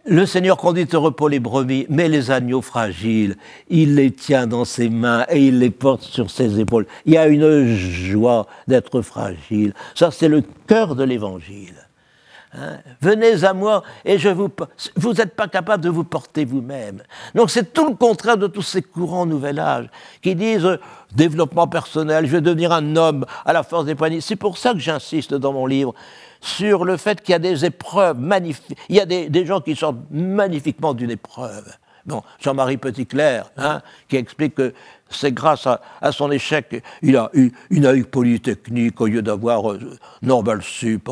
le 0.09 0.25
Seigneur 0.25 0.57
conduit 0.57 0.89
au 0.95 1.01
repos 1.01 1.29
les 1.29 1.39
brebis, 1.39 1.87
mais 1.91 2.09
les 2.09 2.31
agneaux 2.31 2.63
fragiles, 2.63 3.37
il 3.69 3.95
les 3.95 4.11
tient 4.11 4.47
dans 4.47 4.65
ses 4.65 4.89
mains 4.89 5.27
et 5.29 5.47
il 5.47 5.59
les 5.59 5.71
porte 5.71 6.03
sur 6.03 6.31
ses 6.31 6.59
épaules. 6.59 6.87
Il 7.05 7.13
y 7.13 7.19
a 7.19 7.29
une 7.29 7.77
joie 7.77 8.47
d'être 8.67 9.03
fragile. 9.03 9.75
Ça, 9.95 10.11
c'est 10.11 10.29
le 10.29 10.43
cœur 10.67 10.95
de 10.95 11.05
l'Évangile. 11.05 11.88
Hein? 12.59 12.79
Venez 13.01 13.45
à 13.45 13.53
moi 13.53 13.83
et 14.05 14.19
je 14.19 14.29
vous. 14.29 14.49
Vous 14.97 15.13
n'êtes 15.13 15.35
pas 15.35 15.49
capable 15.49 15.85
de 15.85 15.89
vous 15.89 16.05
porter 16.05 16.45
vous-même. 16.45 17.03
Donc 17.35 17.51
c'est 17.51 17.73
tout 17.73 17.89
le 17.89 17.95
contraire 17.95 18.37
de 18.37 18.47
tous 18.47 18.63
ces 18.63 18.83
courants 18.83 19.27
Nouvel 19.27 19.59
Âge 19.59 19.89
qui 20.23 20.35
disent 20.35 20.65
euh, 20.65 20.81
développement 21.15 21.67
personnel, 21.67 22.27
je 22.27 22.33
vais 22.33 22.41
devenir 22.41 22.73
un 22.73 22.97
homme 22.97 23.25
à 23.45 23.53
la 23.53 23.63
force 23.63 23.85
des 23.85 23.95
poignets. 23.95 24.21
C'est 24.21 24.37
pour 24.37 24.59
ça 24.59 24.73
que 24.73 24.79
j'insiste 24.79 25.35
dans 25.35 25.53
mon 25.53 25.67
livre 25.67 25.95
sur 26.41 26.85
le 26.85 26.97
fait 26.97 27.21
qu'il 27.21 27.33
y 27.33 27.37
a 27.37 27.39
des 27.39 27.65
épreuves 27.65 28.19
magnifiques. 28.19 28.77
Il 28.89 28.97
y 28.97 29.01
a 29.01 29.07
des, 29.07 29.47
gens 29.47 29.61
qui 29.61 29.75
sortent 29.77 29.99
magnifiquement 30.11 30.95
d'une 30.95 31.11
épreuve. 31.11 31.73
Jean-Marie 32.41 32.79
Petitclerc, 32.79 33.51
hein, 33.59 33.83
qui 34.09 34.17
explique 34.17 34.55
que 34.55 34.73
c'est 35.11 35.33
grâce 35.33 35.67
à, 35.67 36.13
son 36.13 36.31
échec, 36.31 36.83
il 37.03 37.17
a 37.17 37.29
eu 37.35 37.51
une 37.69 37.87
eu 37.95 38.05
Polytechnique 38.05 38.99
au 39.01 39.07
lieu 39.07 39.21
d'avoir 39.21 39.73
euh, 39.73 39.99
Normal 40.23 40.63
Sup. 40.63 41.11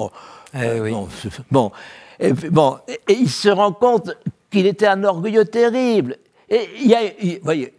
Bon, 1.51 1.73
et, 2.19 2.33
bon, 2.33 2.79
et, 2.88 2.99
il 3.12 3.31
se 3.31 3.49
rend 3.49 3.73
compte 3.73 4.11
qu'il 4.51 4.66
était 4.66 4.87
un 4.87 5.05
orgueilleux 5.05 5.45
terrible. 5.45 6.16
Et 6.49 6.69
il 6.81 6.87
y 6.87 6.95
a, 6.95 7.01
voyez, 7.42 7.75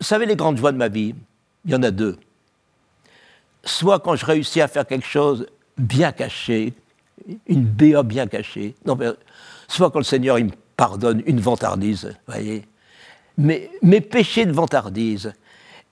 vous 0.00 0.06
savez 0.06 0.26
les 0.26 0.36
grandes 0.36 0.56
joies 0.56 0.72
de 0.72 0.76
ma 0.76 0.88
vie, 0.88 1.14
il 1.64 1.70
y 1.70 1.74
en 1.74 1.82
a 1.82 1.90
deux. 1.90 2.16
Soit 3.64 4.00
quand 4.00 4.16
je 4.16 4.24
réussis 4.24 4.60
à 4.60 4.68
faire 4.68 4.86
quelque 4.86 5.06
chose 5.06 5.46
bien 5.76 6.12
caché, 6.12 6.74
une 7.46 7.64
BA 7.64 8.02
bien 8.02 8.26
cachée, 8.26 8.74
non, 8.84 8.96
soit 9.68 9.90
quand 9.90 9.98
le 9.98 10.04
Seigneur 10.04 10.38
il 10.38 10.46
me 10.46 10.52
pardonne 10.76 11.22
une 11.26 11.40
vantardise, 11.40 12.14
voyez. 12.26 12.64
Mais 13.38 13.70
mes 13.82 14.00
péchés 14.00 14.46
de 14.46 14.52
vantardise 14.52 15.32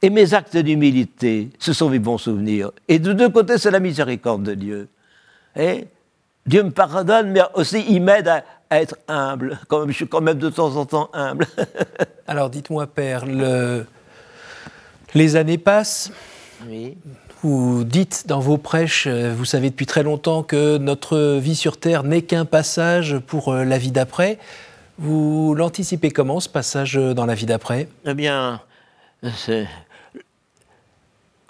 et 0.01 0.11
mes 0.11 0.35
actes 0.35 0.57
d'humilité, 0.57 1.51
ce 1.59 1.73
sont 1.73 1.91
mes 1.91 1.99
bons 1.99 2.19
souvenirs. 2.19 2.71
Et 2.89 2.99
de 2.99 3.13
deux 3.13 3.29
côtés, 3.29 3.59
c'est 3.59 3.71
la 3.71 3.81
miséricorde 3.81 4.43
de 4.43 4.55
Dieu. 4.55 4.89
Et 5.57 5.87
Dieu 6.47 6.63
me 6.63 6.71
pardonne, 6.71 7.31
mais 7.31 7.41
aussi 7.55 7.85
il 7.89 8.03
m'aide 8.03 8.29
à, 8.29 8.45
être 8.71 8.97
humble. 9.07 9.59
Quand 9.69 9.81
même, 9.81 9.91
je 9.91 9.97
suis 9.97 10.09
quand 10.09 10.21
même 10.21 10.39
de 10.39 10.51
temps 10.51 10.75
en 10.77 10.85
temps 10.85 11.09
humble. 11.13 11.47
Alors 12.27 12.51
dites-moi, 12.51 12.87
Père, 12.87 13.25
les 15.15 15.37
années 15.37 15.59
passent. 15.59 16.11
Oui. 16.69 16.97
Vous 17.43 17.85
dites 17.85 18.27
dans 18.27 18.41
vos 18.41 18.57
prêches, 18.57 19.07
euh, 19.07 19.35
vous 19.37 19.45
savez 19.45 19.69
depuis 19.69 19.85
très 19.85 20.03
longtemps 20.03 20.43
que 20.43 20.79
notre 20.79 21.37
vie 21.37 21.55
sur 21.55 21.77
Terre 21.77 22.03
n'est 22.03 22.23
qu'un 22.23 22.47
passage 22.47 23.19
pour 23.19 23.53
euh, 23.53 23.65
la 23.65 23.77
vie 23.77 23.91
d'après. 23.91 24.39
Vous 24.97 25.55
l'anticipez 25.55 26.11
comment, 26.11 26.41
ce 26.41 26.49
passage 26.49 26.95
dans 26.95 27.27
la 27.27 27.35
vie 27.35 27.45
d'après? 27.45 27.89
Eh 28.07 28.15
bien, 28.15 28.61
c'est... 29.37 29.67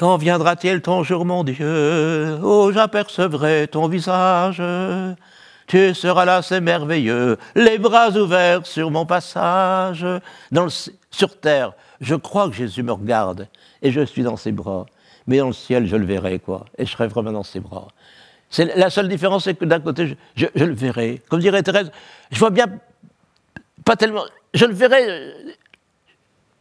Quand 0.04 0.18
viendra-t-il 0.18 0.82
ton 0.82 1.02
jour, 1.02 1.24
mon 1.24 1.44
Dieu? 1.44 2.38
Oh, 2.42 2.70
j'apercevrai 2.70 3.68
ton 3.68 3.88
visage. 3.88 4.62
Tu 5.66 5.94
seras 5.94 6.26
là, 6.26 6.42
c'est 6.42 6.60
merveilleux, 6.60 7.38
les 7.54 7.78
bras 7.78 8.10
ouverts 8.10 8.66
sur 8.66 8.90
mon 8.90 9.06
passage. 9.06 10.04
Sur 11.10 11.40
terre, 11.40 11.72
je 12.02 12.14
crois 12.16 12.50
que 12.50 12.54
Jésus 12.54 12.82
me 12.82 12.92
regarde 12.92 13.48
et 13.80 13.90
je 13.90 14.02
suis 14.02 14.22
dans 14.22 14.36
ses 14.36 14.52
bras. 14.52 14.84
Mais 15.26 15.38
dans 15.38 15.46
le 15.46 15.54
ciel, 15.54 15.86
je 15.86 15.96
le 15.96 16.04
verrai, 16.04 16.38
quoi. 16.38 16.66
Et 16.76 16.84
je 16.84 16.90
serai 16.90 17.06
vraiment 17.06 17.32
dans 17.32 17.42
ses 17.42 17.60
bras. 17.60 17.88
La 18.58 18.90
seule 18.90 19.08
différence, 19.08 19.44
c'est 19.44 19.54
que 19.54 19.64
d'un 19.64 19.80
côté, 19.80 20.18
je, 20.36 20.46
le 20.54 20.74
verrai. 20.74 21.22
Comme 21.30 21.40
dirait 21.40 21.62
Thérèse, 21.62 21.90
je 22.30 22.38
vois 22.38 22.50
bien 22.50 22.66
pas 23.86 23.96
tellement. 23.96 24.24
Je 24.52 24.66
le 24.66 24.74
verrai. 24.74 25.32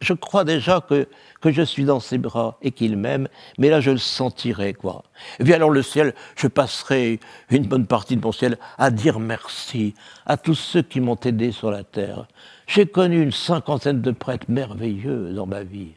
Je 0.04 0.12
crois 0.12 0.44
déjà 0.44 0.80
que, 0.86 1.08
que 1.40 1.50
je 1.50 1.62
suis 1.62 1.84
dans 1.84 1.98
ses 1.98 2.18
bras 2.18 2.58
et 2.62 2.70
qu'il 2.70 2.96
m'aime, 2.96 3.26
mais 3.58 3.70
là 3.70 3.80
je 3.80 3.90
le 3.90 3.98
sentirai, 3.98 4.74
quoi. 4.74 5.02
Et 5.40 5.44
puis 5.44 5.54
alors 5.54 5.70
le 5.70 5.82
ciel, 5.82 6.14
je 6.36 6.46
passerai 6.46 7.20
une 7.50 7.66
bonne 7.66 7.86
partie 7.86 8.16
de 8.16 8.22
mon 8.22 8.32
ciel 8.32 8.58
à 8.78 8.90
dire 8.90 9.18
merci 9.18 9.94
à 10.26 10.36
tous 10.36 10.54
ceux 10.54 10.82
qui 10.82 11.00
m'ont 11.00 11.18
aidé 11.24 11.52
sur 11.52 11.70
la 11.70 11.84
terre. 11.84 12.26
J'ai 12.66 12.86
connu 12.86 13.22
une 13.22 13.32
cinquantaine 13.32 14.02
de 14.02 14.10
prêtres 14.10 14.46
merveilleux 14.48 15.32
dans 15.32 15.46
ma 15.46 15.62
vie. 15.62 15.92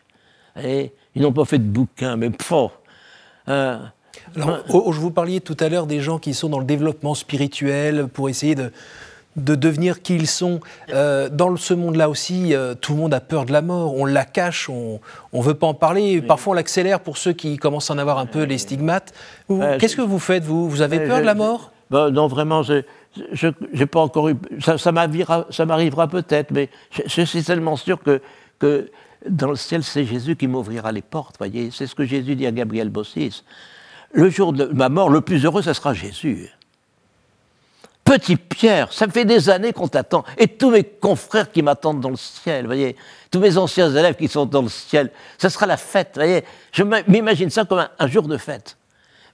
Et 0.61 0.93
ils 1.13 1.21
n'ont 1.21 1.33
pas 1.33 1.45
fait 1.45 1.59
de 1.59 1.63
bouquins, 1.63 2.15
mais 2.15 2.31
fort. 2.41 2.79
Euh, 3.49 3.77
alors, 4.35 4.93
je 4.93 4.99
vous 4.99 5.11
parliez 5.11 5.41
tout 5.41 5.57
à 5.59 5.69
l'heure 5.69 5.85
des 5.85 5.99
gens 5.99 6.17
qui 6.17 6.33
sont 6.33 6.49
dans 6.49 6.59
le 6.59 6.65
développement 6.65 7.13
spirituel 7.13 8.07
pour 8.07 8.29
essayer 8.29 8.55
de, 8.55 8.71
de 9.37 9.55
devenir 9.55 10.01
qui 10.01 10.15
ils 10.15 10.27
sont. 10.27 10.59
Euh, 10.89 11.29
dans 11.29 11.55
ce 11.55 11.73
monde-là 11.73 12.09
aussi, 12.09 12.53
euh, 12.53 12.73
tout 12.73 12.93
le 12.93 12.99
monde 12.99 13.13
a 13.13 13.21
peur 13.21 13.45
de 13.45 13.53
la 13.53 13.61
mort. 13.61 13.95
On 13.95 14.05
la 14.05 14.25
cache, 14.25 14.69
on 14.69 14.99
ne 15.31 15.41
veut 15.41 15.53
pas 15.53 15.67
en 15.67 15.73
parler. 15.73 16.21
Parfois, 16.21 16.51
on 16.51 16.55
l'accélère 16.55 16.99
pour 16.99 17.17
ceux 17.17 17.33
qui 17.33 17.57
commencent 17.57 17.89
à 17.89 17.93
en 17.93 17.97
avoir 17.97 18.17
un 18.17 18.25
peu 18.25 18.43
les 18.43 18.57
stigmates. 18.57 19.13
Qu'est-ce 19.79 19.95
que 19.95 20.01
vous 20.01 20.19
faites, 20.19 20.43
vous? 20.43 20.69
Vous 20.69 20.81
avez 20.81 20.99
peur 20.99 21.19
de 21.19 21.25
la 21.25 21.35
mort? 21.35 21.71
Ben, 21.89 22.09
Non, 22.09 22.27
vraiment, 22.27 22.63
je 22.63 22.81
n'ai 23.73 23.85
pas 23.85 24.01
encore 24.01 24.29
eu. 24.29 24.35
Ça, 24.59 24.77
ça 24.77 24.91
m'arrivera 24.91 26.07
peut-être, 26.07 26.51
mais 26.51 26.69
je, 27.05 27.21
suis 27.21 27.43
tellement 27.43 27.75
sûr 27.75 28.01
que, 28.01 28.21
que 28.59 28.89
dans 29.29 29.49
le 29.49 29.55
ciel, 29.55 29.83
c'est 29.83 30.05
Jésus 30.05 30.35
qui 30.35 30.47
m'ouvrira 30.47 30.91
les 30.91 31.01
portes. 31.01 31.37
voyez 31.37 31.69
C'est 31.71 31.87
ce 31.87 31.95
que 31.95 32.05
Jésus 32.05 32.35
dit 32.35 32.45
à 32.45 32.51
Gabriel 32.51 32.89
Bossis. 32.89 33.43
Le 34.13 34.29
jour 34.29 34.53
de 34.53 34.65
ma 34.65 34.89
mort, 34.89 35.09
le 35.09 35.21
plus 35.21 35.45
heureux, 35.45 35.61
ce 35.61 35.73
sera 35.73 35.93
Jésus. 35.93 36.49
Petit 38.07 38.37
Pierre, 38.37 38.93
ça 38.93 39.05
fait 39.09 39.25
des 39.25 39.49
années 39.49 39.73
qu'on 39.73 39.89
t'attend. 39.89 40.23
Et 40.37 40.47
tous 40.47 40.69
mes 40.69 40.85
confrères 40.85 41.51
qui 41.51 41.61
m'attendent 41.61 41.99
dans 41.99 42.09
le 42.09 42.15
ciel, 42.15 42.65
voyez, 42.65 42.95
tous 43.29 43.39
mes 43.39 43.57
anciens 43.57 43.89
élèves 43.93 44.15
qui 44.15 44.29
sont 44.29 44.45
dans 44.45 44.61
le 44.61 44.69
ciel, 44.69 45.11
ça 45.37 45.49
sera 45.49 45.65
la 45.65 45.75
fête, 45.75 46.11
voyez. 46.15 46.45
Je 46.71 46.83
m'imagine 46.83 47.49
ça 47.49 47.65
comme 47.65 47.85
un, 47.99 48.07
jour 48.07 48.29
de 48.29 48.37
fête. 48.37 48.77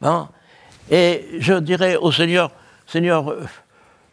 Hein. 0.02 0.28
Et 0.90 1.38
je 1.38 1.54
dirais 1.54 1.98
au 1.98 2.12
Seigneur, 2.12 2.50
Seigneur, 2.88 3.30
euh, 3.30 3.46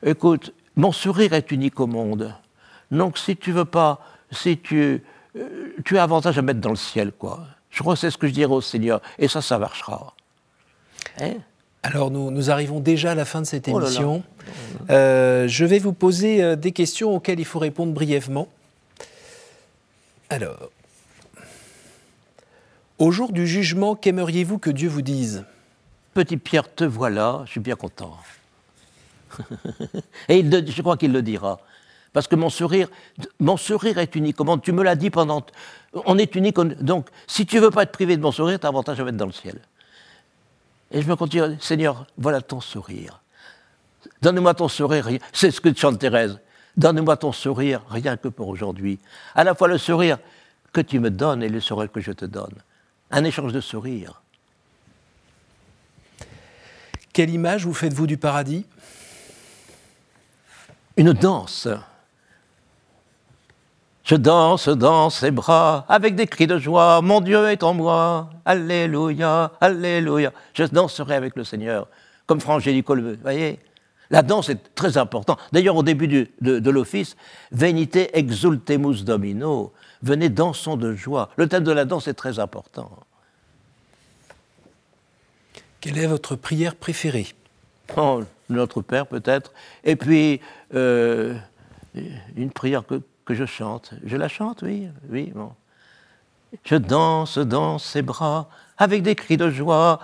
écoute, 0.05 0.53
mon 0.77 0.93
sourire 0.93 1.33
est 1.33 1.51
unique 1.51 1.81
au 1.81 1.87
monde. 1.87 2.35
Donc 2.91 3.17
si 3.17 3.39
tu 3.39 3.53
veux 3.53 3.65
pas, 3.65 4.05
si 4.31 4.59
tu, 4.59 5.03
euh, 5.37 5.75
tu 5.87 5.97
as 5.97 6.03
avantage 6.03 6.37
à 6.37 6.43
mettre 6.43 6.61
dans 6.61 6.71
le 6.71 6.77
ciel, 6.77 7.13
quoi. 7.13 7.47
Je 7.71 7.81
crois 7.81 7.95
que 7.95 8.01
c'est 8.01 8.11
ce 8.11 8.19
que 8.19 8.27
je 8.27 8.35
dirais 8.35 8.53
au 8.53 8.61
Seigneur. 8.61 9.01
Et 9.19 9.27
ça, 9.27 9.41
ça 9.41 9.59
marchera. 9.59 10.13
Hein 11.19 11.37
alors 11.83 12.11
nous, 12.11 12.51
arrivons 12.51 12.81
déjà 12.81 13.13
à 13.13 13.15
la 13.15 13.25
fin 13.25 13.41
de 13.41 13.47
cette 13.47 13.69
oh 13.69 13.81
émission. 13.81 14.23
Euh, 14.91 15.49
je 15.49 15.65
vais 15.65 15.79
vous 15.79 15.95
poser 15.95 16.43
euh, 16.43 16.57
des 16.57 16.73
questions 16.73 17.15
auxquelles 17.15 17.41
il 17.41 17.45
faut 17.47 17.59
répondre 17.59 17.93
brièvement. 17.93 18.49
Alors, 20.29 20.71
au 22.99 23.11
jour 23.11 23.33
du 23.33 23.47
jugement, 23.47 23.95
qu'aimeriez-vous 23.95 24.59
que 24.59 24.71
Dieu 24.71 24.89
vous 24.89 25.03
dise? 25.03 25.45
Petit 26.13 26.37
Pierre, 26.37 26.73
te 26.73 26.85
voilà, 26.85 27.43
je 27.47 27.53
suis 27.53 27.61
bien 27.61 27.77
content. 27.77 28.17
Et 30.29 30.43
je 30.43 30.83
crois 30.83 30.99
qu'il 30.99 31.13
le 31.13 31.23
dira. 31.23 31.61
Parce 32.13 32.29
que 32.29 32.35
mon 32.37 32.51
sourire, 32.51 32.89
mon 33.39 33.57
sourire 33.57 33.99
est 33.99 34.15
unique. 34.17 34.37
Comment 34.37 34.59
tu 34.59 34.73
me 34.73 34.83
l'as 34.83 34.97
dit 34.97 35.11
pendant. 35.11 35.47
On 35.95 36.19
est 36.19 36.35
unique. 36.35 36.59
donc, 36.59 37.07
si 37.27 37.47
tu 37.47 37.59
veux 37.59 37.71
pas 37.71 37.85
être 37.85 37.93
privé 37.93 38.17
de 38.17 38.23
mon 38.23 38.33
sourire, 38.33 38.59
tu 38.59 38.67
as 38.67 38.69
avantage 38.69 39.01
à 39.01 39.05
mettre 39.05 39.17
dans 39.17 39.27
le 39.27 39.33
ciel. 39.33 39.61
Et 40.91 41.03
je 41.03 41.09
me 41.09 41.17
continue, 41.17 41.57
Seigneur, 41.61 42.07
voilà 42.19 42.41
ton 42.41 42.61
sourire. 42.61 43.21
Donne-moi 44.23 44.55
ton 44.55 44.69
sourire, 44.69 45.09
c'est 45.33 45.51
ce 45.51 45.61
que 45.61 45.75
chante 45.75 45.99
Thérèse. 45.99 46.39
Donne-moi 46.77 47.17
ton 47.17 47.33
sourire, 47.33 47.83
rien 47.89 48.17
que 48.17 48.29
pour 48.29 48.49
aujourd'hui. 48.49 48.99
À 49.35 49.45
la 49.45 49.55
fois 49.55 49.69
le 49.69 49.79
sourire 49.79 50.19
que 50.73 50.81
tu 50.81 50.99
me 51.01 51.11
donnes 51.11 51.43
et 51.43 51.49
le 51.49 51.61
sourire 51.61 51.91
que 51.91 52.01
je 52.01 52.13
te 52.13 52.25
donne. 52.25 52.55
Un 53.11 53.25
échange 53.25 53.53
de 53.53 53.61
sourires. 53.61 54.23
Quelle 57.13 57.31
image 57.31 57.67
vous 57.67 57.75
faites-vous 57.75 58.07
du 58.07 58.17
paradis? 58.17 58.67
Une 60.97 61.13
danse 61.13 61.69
je 64.11 64.17
danse 64.17 64.69
dans 64.69 65.09
ses 65.09 65.31
bras 65.31 65.85
avec 65.89 66.17
des 66.17 66.27
cris 66.27 66.49
de 66.49 66.59
joie. 66.59 67.01
Mon 67.01 67.21
Dieu 67.21 67.49
est 67.49 67.63
en 67.63 67.75
moi. 67.75 68.29
Alléluia, 68.45 69.53
Alléluia. 69.61 70.33
Je 70.53 70.65
danserai 70.65 71.15
avec 71.15 71.37
le 71.37 71.45
Seigneur, 71.45 71.87
comme 72.27 72.41
Frangélico 72.41 72.97
le 72.97 73.03
veut. 73.03 73.19
voyez 73.23 73.61
La 74.11 74.23
danse 74.23 74.49
est 74.49 74.75
très 74.75 74.99
importante. 74.99 75.39
D'ailleurs, 75.53 75.77
au 75.77 75.85
début 75.85 76.09
de, 76.09 76.27
de 76.41 76.71
l'office, 76.71 77.17
Venite 77.53 78.11
exultemus 78.13 79.05
domino. 79.05 79.73
Venez 80.03 80.29
dansons 80.29 80.77
de 80.77 80.93
joie. 80.93 81.29
Le 81.37 81.47
thème 81.47 81.63
de 81.63 81.71
la 81.71 81.85
danse 81.85 82.09
est 82.09 82.15
très 82.15 82.41
important. 82.41 82.91
Quelle 85.81 85.99
est 85.99 86.09
votre 86.09 86.35
prière 86.35 86.75
préférée? 86.75 87.29
Oh, 87.97 88.25
Notre 88.49 88.83
Père, 88.83 89.07
peut-être. 89.07 89.53
Et 89.85 89.95
puis, 89.95 90.41
euh, 90.75 91.37
une 92.37 92.51
prière 92.51 92.85
que, 92.85 93.01
je 93.35 93.45
chante. 93.45 93.93
Je 94.05 94.17
la 94.17 94.29
chante, 94.29 94.63
oui, 94.63 94.89
oui, 95.09 95.33
bon. 95.35 95.53
Je 96.65 96.77
danse 96.77 97.39
dans 97.39 97.79
ses 97.79 98.03
bras 98.03 98.49
avec 98.77 99.03
des 99.03 99.15
cris 99.15 99.37
de 99.37 99.51
joie. 99.51 100.01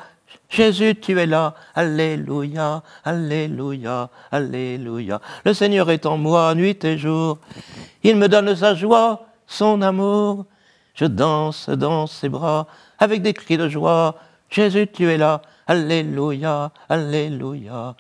Jésus, 0.49 0.95
tu 0.95 1.19
es 1.19 1.27
là. 1.27 1.55
Alléluia, 1.75 2.83
Alléluia, 3.05 4.11
Alléluia. 4.31 5.21
Le 5.45 5.55
Seigneur 5.55 5.91
est 5.91 6.07
en 6.07 6.17
moi 6.17 6.55
nuit 6.55 6.85
et 6.85 6.99
jour. 6.99 7.39
Il 8.03 8.17
me 8.17 8.29
donne 8.29 8.55
sa 8.55 8.75
joie, 8.75 9.27
son 9.47 9.83
amour. 9.83 10.47
Je 10.95 11.05
danse 11.05 11.69
dans 11.69 12.07
ses 12.07 12.29
bras 12.29 12.67
avec 12.99 13.23
des 13.23 13.35
cris 13.35 13.59
de 13.59 13.69
joie. 13.69 14.17
Jésus, 14.49 14.87
tu 14.87 15.11
es 15.11 15.19
là. 15.19 15.43
Alléluia, 15.67 16.71
Alléluia. 16.89 17.97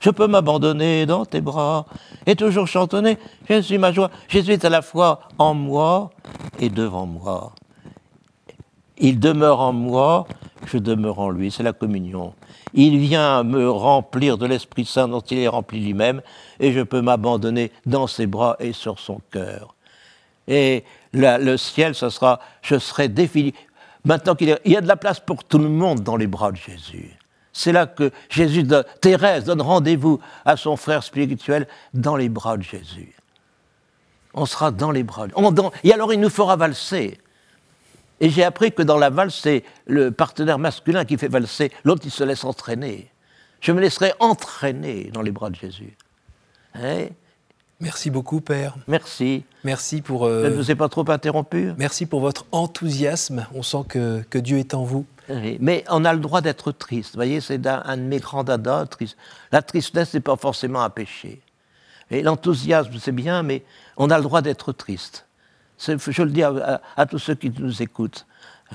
Je 0.00 0.10
peux 0.10 0.26
m'abandonner 0.26 1.04
dans 1.04 1.26
tes 1.26 1.42
bras 1.42 1.84
et 2.24 2.34
toujours 2.34 2.66
chantonner. 2.66 3.18
Jésus, 3.46 3.76
ma 3.76 3.92
joie. 3.92 4.10
Jésus 4.28 4.52
est 4.52 4.64
à 4.64 4.70
la 4.70 4.80
fois 4.80 5.20
en 5.38 5.52
moi 5.52 6.10
et 6.58 6.70
devant 6.70 7.04
moi. 7.04 7.52
Il 8.96 9.20
demeure 9.20 9.60
en 9.60 9.72
moi, 9.72 10.26
je 10.64 10.78
demeure 10.78 11.18
en 11.18 11.28
lui. 11.28 11.50
C'est 11.50 11.62
la 11.62 11.74
communion. 11.74 12.32
Il 12.72 12.98
vient 12.98 13.42
me 13.42 13.68
remplir 13.68 14.38
de 14.38 14.46
l'Esprit 14.46 14.86
Saint 14.86 15.08
dont 15.08 15.20
il 15.20 15.38
est 15.38 15.48
rempli 15.48 15.80
lui-même 15.80 16.22
et 16.60 16.72
je 16.72 16.80
peux 16.80 17.02
m'abandonner 17.02 17.72
dans 17.84 18.06
ses 18.06 18.26
bras 18.26 18.56
et 18.58 18.72
sur 18.72 18.98
son 18.98 19.20
cœur. 19.30 19.74
Et 20.48 20.84
le 21.12 21.56
ciel, 21.56 21.94
ce 21.94 22.08
sera, 22.08 22.40
je 22.62 22.78
serai 22.78 23.08
défini. 23.08 23.52
Maintenant 24.04 24.34
qu'il 24.34 24.58
y 24.64 24.76
a 24.76 24.80
de 24.80 24.88
la 24.88 24.96
place 24.96 25.20
pour 25.20 25.44
tout 25.44 25.58
le 25.58 25.68
monde 25.68 26.00
dans 26.00 26.16
les 26.16 26.26
bras 26.26 26.52
de 26.52 26.56
Jésus. 26.56 27.16
C'est 27.52 27.72
là 27.72 27.86
que 27.86 28.10
Jésus, 28.30 28.66
Thérèse 29.00 29.44
donne 29.44 29.60
rendez-vous 29.60 30.20
à 30.44 30.56
son 30.56 30.76
frère 30.76 31.02
spirituel 31.02 31.68
dans 31.94 32.16
les 32.16 32.28
bras 32.28 32.56
de 32.56 32.62
Jésus. 32.62 33.14
On 34.34 34.46
sera 34.46 34.70
dans 34.70 34.90
les 34.90 35.02
bras. 35.02 35.26
et 35.84 35.92
alors 35.92 36.12
il 36.12 36.20
nous 36.20 36.30
fera 36.30 36.56
valser. 36.56 37.18
Et 38.20 38.30
j'ai 38.30 38.44
appris 38.44 38.72
que 38.72 38.82
dans 38.82 38.98
la 38.98 39.10
valse, 39.10 39.40
c'est 39.42 39.64
le 39.86 40.10
partenaire 40.10 40.58
masculin 40.58 41.04
qui 41.04 41.18
fait 41.18 41.28
valser, 41.28 41.72
l'autre 41.84 42.02
il 42.04 42.10
se 42.10 42.24
laisse 42.24 42.44
entraîner. 42.44 43.10
Je 43.60 43.72
me 43.72 43.80
laisserai 43.80 44.12
entraîner 44.20 45.10
dans 45.12 45.22
les 45.22 45.32
bras 45.32 45.50
de 45.50 45.56
Jésus. 45.56 45.96
Hein? 46.74 47.08
Merci 47.82 48.10
beaucoup, 48.10 48.40
Père. 48.40 48.76
Merci. 48.86 49.42
Merci 49.64 50.02
pour. 50.02 50.24
Euh, 50.24 50.44
Je 50.44 50.50
ne 50.50 50.54
vous 50.54 50.70
ai 50.70 50.76
pas 50.76 50.88
trop 50.88 51.04
interrompu. 51.10 51.72
Merci 51.76 52.06
pour 52.06 52.20
votre 52.20 52.46
enthousiasme. 52.52 53.48
On 53.54 53.64
sent 53.64 53.84
que, 53.88 54.22
que 54.30 54.38
Dieu 54.38 54.58
est 54.58 54.72
en 54.74 54.84
vous. 54.84 55.04
mais 55.58 55.84
on 55.90 56.04
a 56.04 56.12
le 56.12 56.20
droit 56.20 56.40
d'être 56.40 56.70
triste. 56.70 57.14
Vous 57.14 57.18
voyez, 57.18 57.40
c'est 57.40 57.66
un, 57.66 57.96
de 57.96 58.02
mes 58.02 58.20
grands 58.20 58.44
dadas. 58.44 58.86
Triste. 58.86 59.16
La 59.50 59.62
tristesse 59.62 60.14
n'est 60.14 60.20
pas 60.20 60.36
forcément 60.36 60.82
un 60.82 60.90
péché. 60.90 61.42
Et 62.12 62.22
l'enthousiasme, 62.22 62.92
c'est 63.00 63.10
bien, 63.10 63.42
mais 63.42 63.64
on 63.96 64.10
a 64.10 64.16
le 64.16 64.22
droit 64.22 64.42
d'être 64.42 64.72
triste. 64.72 65.26
Je 65.78 66.22
le 66.22 66.30
dis 66.30 66.44
à, 66.44 67.06
tous 67.10 67.18
ceux 67.18 67.34
qui 67.34 67.50
nous 67.50 67.82
écoutent. 67.82 68.26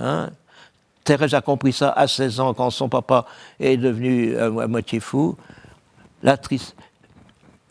Hein. 0.01 0.31
Thérèse 1.05 1.33
a 1.33 1.39
compris 1.39 1.71
ça 1.71 1.91
à 1.91 2.07
16 2.07 2.41
ans 2.41 2.53
quand 2.53 2.71
son 2.71 2.89
papa 2.89 3.25
est 3.61 3.77
devenu 3.77 4.35
euh, 4.35 4.59
à 4.59 4.67
moitié 4.67 4.99
fou. 4.99 5.37
La 6.23 6.35
triste. 6.35 6.75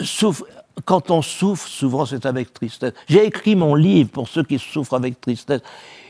Souffre, 0.00 0.44
quand 0.84 1.10
on 1.10 1.22
souffre, 1.22 1.66
souvent 1.66 2.06
c'est 2.06 2.26
avec 2.26 2.52
tristesse. 2.52 2.92
J'ai 3.08 3.24
écrit 3.24 3.56
mon 3.56 3.74
livre 3.74 4.10
pour 4.10 4.28
ceux 4.28 4.42
qui 4.42 4.58
souffrent 4.58 4.94
avec 4.94 5.20
tristesse. 5.20 5.62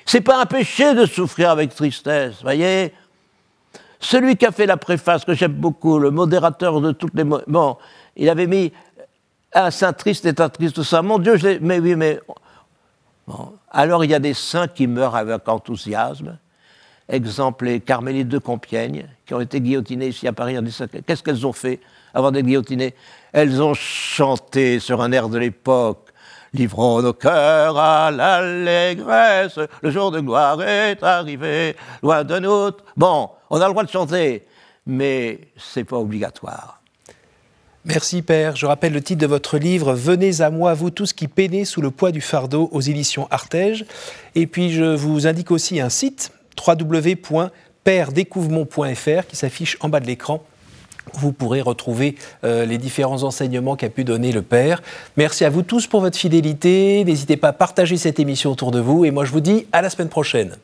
C'est 0.05 0.21
pas 0.21 0.41
un 0.41 0.47
péché 0.47 0.95
de 0.95 1.07
souffrir 1.07 1.51
avec 1.51 1.75
tristesse, 1.75 2.43
voyez. 2.43 2.93
Celui 3.99 4.37
qui 4.37 4.45
a 4.47 4.53
fait 4.53 4.67
la 4.67 4.77
préface, 4.77 5.25
que 5.25 5.35
j'aime 5.35 5.55
beaucoup, 5.55 5.99
le 5.99 6.11
modérateur 6.11 6.81
de 6.81 6.93
toutes 6.93 7.15
les... 7.15 7.25
Bon, 7.25 7.77
il 8.15 8.29
avait 8.29 8.47
mis 8.47 8.73
un 9.55 9.71
saint 9.71 9.93
triste 9.93 10.27
est 10.27 10.41
un 10.41 10.49
triste 10.49 10.83
saint. 10.83 11.03
Mon 11.03 11.19
Dieu, 11.19 11.37
je 11.37 11.59
mais 11.61 11.79
oui, 11.79 11.95
mais... 11.95 12.21
Bon. 13.27 13.53
Alors 13.71 14.05
il 14.05 14.11
y 14.11 14.15
a 14.15 14.19
des 14.19 14.35
saints 14.35 14.69
qui 14.69 14.87
meurent 14.87 15.17
avec 15.17 15.49
enthousiasme. 15.49 16.39
Exemple, 17.09 17.67
les 17.67 17.81
carmélites 17.81 18.29
de 18.29 18.39
Compiègne, 18.39 19.07
qui 19.25 19.35
ont 19.35 19.41
été 19.41 19.61
guillotinés 19.61 20.09
ici 20.09 20.27
à 20.27 20.33
Paris 20.33 20.57
Qu'est-ce 21.07 21.23
qu'elles 21.23 21.47
ont 21.47 21.53
fait 21.53 21.81
avant 22.13 22.33
d'être 22.33 22.47
guillotinées? 22.47 22.95
Elles 23.37 23.63
ont 23.63 23.75
chanté 23.75 24.81
sur 24.81 25.01
un 25.03 25.13
air 25.13 25.29
de 25.29 25.37
l'époque. 25.37 26.09
Livrons 26.55 27.03
nos 27.03 27.13
cœurs 27.13 27.77
à 27.77 28.11
l'allégresse, 28.11 29.59
le 29.83 29.91
jour 29.91 30.11
de 30.11 30.21
gloire 30.21 30.63
est 30.63 31.03
arrivé, 31.03 31.77
loin 32.03 32.25
de 32.25 32.39
nous. 32.39 32.71
Bon, 32.97 33.29
on 33.51 33.61
a 33.61 33.67
le 33.67 33.73
droit 33.73 33.85
de 33.85 33.91
chanter, 33.91 34.47
mais 34.87 35.41
c'est 35.59 35.85
pas 35.85 35.99
obligatoire. 35.99 36.81
Merci 37.85 38.23
Père. 38.23 38.57
Je 38.57 38.65
rappelle 38.65 38.95
le 38.95 39.03
titre 39.03 39.21
de 39.21 39.27
votre 39.27 39.59
livre 39.59 39.93
Venez 39.93 40.41
à 40.41 40.49
moi, 40.49 40.73
vous 40.73 40.89
tous 40.89 41.13
qui 41.13 41.29
peinez 41.29 41.67
sous 41.67 41.83
le 41.83 41.91
poids 41.91 42.13
du 42.13 42.23
fardeau 42.23 42.71
aux 42.73 42.81
éditions 42.81 43.29
Artege. 43.31 43.85
Et 44.35 44.47
puis 44.47 44.73
je 44.73 44.97
vous 44.97 45.27
indique 45.27 45.51
aussi 45.51 45.79
un 45.79 45.91
site 45.91 46.33
www.pèredécouvrement.fr 46.67 49.27
qui 49.29 49.37
s'affiche 49.37 49.77
en 49.81 49.91
bas 49.91 50.01
de 50.01 50.07
l'écran 50.07 50.43
vous 51.15 51.33
pourrez 51.33 51.61
retrouver 51.61 52.17
euh, 52.45 52.65
les 52.65 52.79
différents 52.79 53.23
enseignements 53.23 53.77
qu'a 53.77 53.89
pu 53.89 54.05
donner 54.05 54.33
le 54.33 54.43
Père. 54.43 54.83
Merci 55.17 55.45
à 55.45 55.51
vous 55.51 55.63
tous 55.63 55.87
pour 55.87 56.01
votre 56.01 56.19
fidélité. 56.19 57.05
N'hésitez 57.05 57.37
pas 57.37 57.49
à 57.49 57.53
partager 57.53 57.97
cette 57.97 58.21
émission 58.21 58.53
autour 58.53 58.71
de 58.71 58.81
vous. 58.81 59.05
Et 59.05 59.11
moi, 59.11 59.25
je 59.25 59.33
vous 59.33 59.41
dis 59.41 59.67
à 59.73 59.83
la 59.83 59.91
semaine 59.91 60.09
prochaine. 60.09 60.57